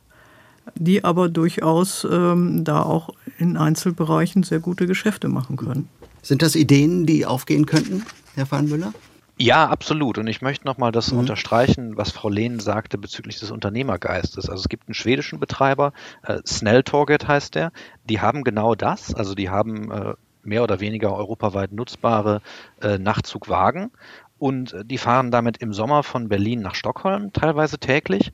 [0.75, 5.89] die aber durchaus ähm, da auch in Einzelbereichen sehr gute Geschäfte machen können.
[6.21, 8.03] Sind das Ideen, die aufgehen könnten,
[8.35, 8.93] Herr Fahnmüller?
[9.41, 10.19] Ja, absolut.
[10.19, 11.17] Und ich möchte nochmal das mhm.
[11.17, 14.47] unterstreichen, was Frau Lehn sagte bezüglich des Unternehmergeistes.
[14.47, 17.71] Also es gibt einen schwedischen Betreiber, äh, Snelltorget heißt der,
[18.03, 19.15] die haben genau das.
[19.15, 20.13] Also die haben äh,
[20.43, 22.43] mehr oder weniger europaweit nutzbare
[22.83, 23.89] äh, Nachtzugwagen
[24.37, 28.31] und äh, die fahren damit im Sommer von Berlin nach Stockholm, teilweise täglich.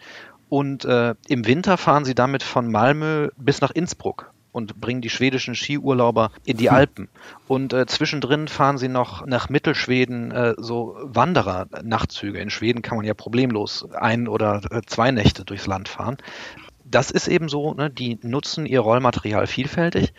[0.49, 5.11] Und äh, im Winter fahren sie damit von Malmö bis nach Innsbruck und bringen die
[5.11, 6.75] schwedischen Skiurlauber in die hm.
[6.75, 7.09] Alpen.
[7.47, 12.39] Und äh, zwischendrin fahren sie noch nach Mittelschweden äh, so Wanderer-Nachtzüge.
[12.39, 16.17] In Schweden kann man ja problemlos ein oder äh, zwei Nächte durchs Land fahren.
[16.85, 20.11] Das ist eben so, ne, die nutzen ihr Rollmaterial vielfältig.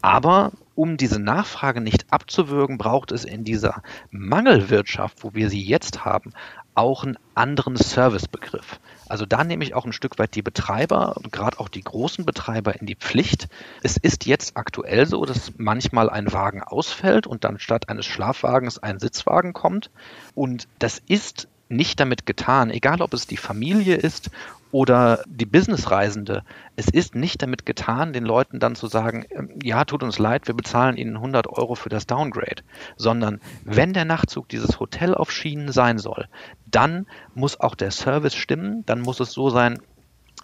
[0.00, 6.04] Aber um diese Nachfrage nicht abzuwürgen, braucht es in dieser Mangelwirtschaft, wo wir sie jetzt
[6.04, 6.32] haben,
[6.74, 8.80] auch einen anderen Servicebegriff.
[9.08, 12.24] Also da nehme ich auch ein Stück weit die Betreiber und gerade auch die großen
[12.24, 13.48] Betreiber in die Pflicht.
[13.82, 18.78] Es ist jetzt aktuell so, dass manchmal ein Wagen ausfällt und dann statt eines Schlafwagens
[18.78, 19.90] ein Sitzwagen kommt.
[20.34, 24.30] Und das ist nicht damit getan, egal ob es die Familie ist
[24.72, 26.42] oder die Businessreisende.
[26.76, 30.48] Es ist nicht damit getan, den Leuten dann zu sagen, ähm, ja, tut uns leid,
[30.48, 32.62] wir bezahlen Ihnen 100 Euro für das Downgrade,
[32.96, 36.26] sondern wenn der Nachtzug dieses Hotel auf Schienen sein soll,
[36.66, 39.78] dann muss auch der Service stimmen, dann muss es so sein,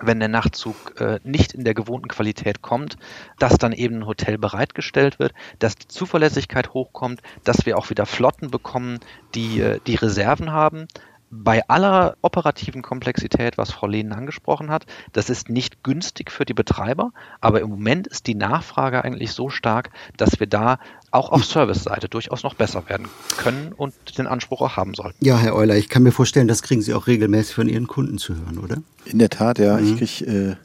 [0.01, 2.99] wenn der Nachtzug äh, nicht in der gewohnten Qualität kommt,
[3.39, 8.07] dass dann eben ein Hotel bereitgestellt wird, dass die Zuverlässigkeit hochkommt, dass wir auch wieder
[8.07, 9.01] Flotten bekommen,
[9.35, 10.87] die äh, die Reserven haben
[11.31, 16.55] bei aller operativen Komplexität, was Frau Lehnen angesprochen hat, das ist nicht günstig für die
[16.55, 20.79] Betreiber, aber im Moment ist die Nachfrage eigentlich so stark, dass wir da
[21.11, 25.25] auch auf Service-Seite durchaus noch besser werden können und den Anspruch auch haben sollten.
[25.25, 28.19] Ja, Herr Euler, ich kann mir vorstellen, das kriegen Sie auch regelmäßig von Ihren Kunden
[28.19, 28.79] zu hören, oder?
[29.05, 29.79] In der Tat, ja.
[29.79, 29.85] Mhm.
[29.85, 30.57] Ich kriege äh,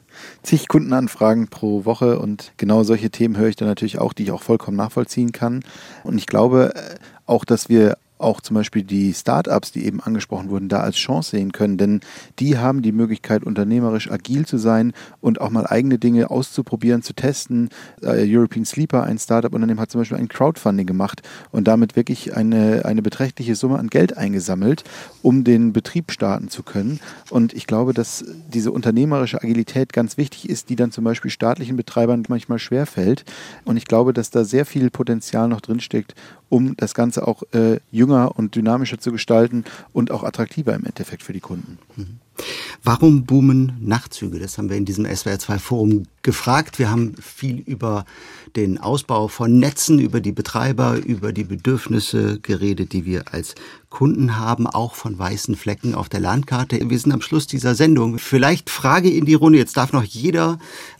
[0.42, 4.30] zig Kundenanfragen pro Woche und genau solche Themen höre ich dann natürlich auch, die ich
[4.32, 5.62] auch vollkommen nachvollziehen kann.
[6.02, 6.94] Und ich glaube äh,
[7.26, 11.30] auch, dass wir auch zum Beispiel die Startups, die eben angesprochen wurden, da als Chance
[11.30, 11.78] sehen können.
[11.78, 12.00] Denn
[12.38, 17.12] die haben die Möglichkeit, unternehmerisch agil zu sein und auch mal eigene Dinge auszuprobieren, zu
[17.12, 17.68] testen.
[18.02, 21.22] Äh, European Sleeper, ein Startup-Unternehmen, hat zum Beispiel ein Crowdfunding gemacht
[21.52, 24.84] und damit wirklich eine, eine beträchtliche Summe an Geld eingesammelt,
[25.22, 27.00] um den Betrieb starten zu können.
[27.30, 31.76] Und ich glaube, dass diese unternehmerische Agilität ganz wichtig ist, die dann zum Beispiel staatlichen
[31.76, 33.24] Betreibern manchmal schwerfällt.
[33.64, 36.14] Und ich glaube, dass da sehr viel Potenzial noch drinsteckt,
[36.54, 41.24] um das Ganze auch äh, jünger und dynamischer zu gestalten und auch attraktiver im Endeffekt
[41.24, 41.78] für die Kunden.
[41.96, 42.20] Mhm.
[42.84, 44.38] Warum boomen Nachtzüge?
[44.38, 46.78] Das haben wir in diesem SWR2-Forum gefragt.
[46.78, 48.04] Wir haben viel über
[48.54, 53.56] den Ausbau von Netzen, über die Betreiber, über die Bedürfnisse geredet, die wir als
[53.90, 56.78] Kunden haben, auch von weißen Flecken auf der Landkarte.
[56.88, 58.18] Wir sind am Schluss dieser Sendung.
[58.18, 59.58] Vielleicht Frage in die Runde.
[59.58, 60.58] Jetzt darf noch jeder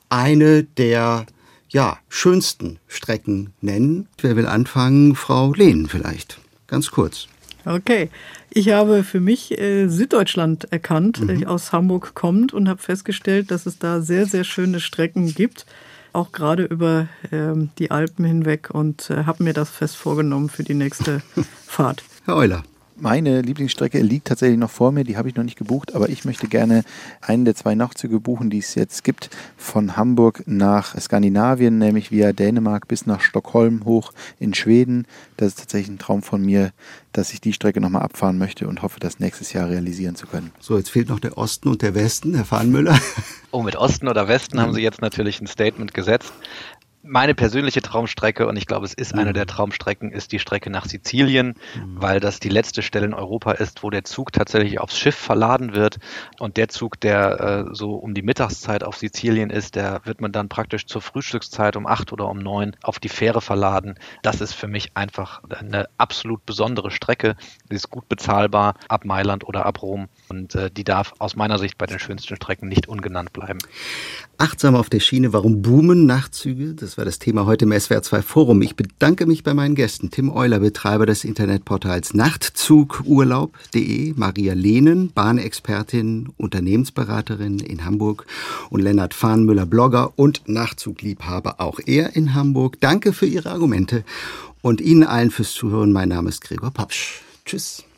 [0.08, 1.26] eine der
[1.74, 4.06] ja, schönsten Strecken nennen.
[4.20, 5.16] Wer will anfangen?
[5.16, 6.38] Frau Lehn vielleicht.
[6.68, 7.26] Ganz kurz.
[7.64, 8.10] Okay.
[8.50, 11.42] Ich habe für mich äh, Süddeutschland erkannt, mhm.
[11.42, 15.66] äh, aus Hamburg kommt und habe festgestellt, dass es da sehr, sehr schöne Strecken gibt,
[16.12, 20.62] auch gerade über ähm, die Alpen hinweg und äh, habe mir das fest vorgenommen für
[20.62, 21.22] die nächste
[21.66, 22.04] Fahrt.
[22.24, 22.62] Herr Euler.
[22.96, 26.24] Meine Lieblingsstrecke liegt tatsächlich noch vor mir, die habe ich noch nicht gebucht, aber ich
[26.24, 26.84] möchte gerne
[27.20, 32.32] einen der zwei Nachtzüge buchen, die es jetzt gibt, von Hamburg nach Skandinavien, nämlich via
[32.32, 35.06] Dänemark bis nach Stockholm hoch in Schweden.
[35.36, 36.70] Das ist tatsächlich ein Traum von mir,
[37.12, 40.52] dass ich die Strecke nochmal abfahren möchte und hoffe, das nächstes Jahr realisieren zu können.
[40.60, 42.96] So, jetzt fehlt noch der Osten und der Westen, Herr Fahnmüller.
[43.50, 46.32] Oh, mit Osten oder Westen haben Sie jetzt natürlich ein Statement gesetzt
[47.04, 49.20] meine persönliche Traumstrecke, und ich glaube, es ist mhm.
[49.20, 52.00] eine der Traumstrecken, ist die Strecke nach Sizilien, mhm.
[52.00, 55.74] weil das die letzte Stelle in Europa ist, wo der Zug tatsächlich aufs Schiff verladen
[55.74, 55.98] wird.
[56.38, 60.32] Und der Zug, der äh, so um die Mittagszeit auf Sizilien ist, der wird man
[60.32, 63.98] dann praktisch zur Frühstückszeit um acht oder um neun auf die Fähre verladen.
[64.22, 67.36] Das ist für mich einfach eine absolut besondere Strecke.
[67.70, 70.08] Die ist gut bezahlbar ab Mailand oder ab Rom.
[70.28, 73.58] Und äh, die darf aus meiner Sicht bei den schönsten Strecken nicht ungenannt bleiben.
[74.38, 76.74] Achtsam auf der Schiene, warum boomen Nachtzüge?
[76.74, 78.62] Das war das Thema heute im SWR2 Forum.
[78.62, 80.10] Ich bedanke mich bei meinen Gästen.
[80.10, 88.26] Tim Euler, Betreiber des Internetportals Nachtzugurlaub.de, Maria Lehnen, Bahnexpertin, Unternehmensberaterin in Hamburg
[88.70, 92.80] und Lennart Fahnmüller, Blogger und Nachzugliebhaber, auch er in Hamburg.
[92.80, 94.04] Danke für Ihre Argumente
[94.62, 95.92] und Ihnen allen fürs Zuhören.
[95.92, 97.20] Mein Name ist Gregor Papsch.
[97.44, 97.84] Tschüss.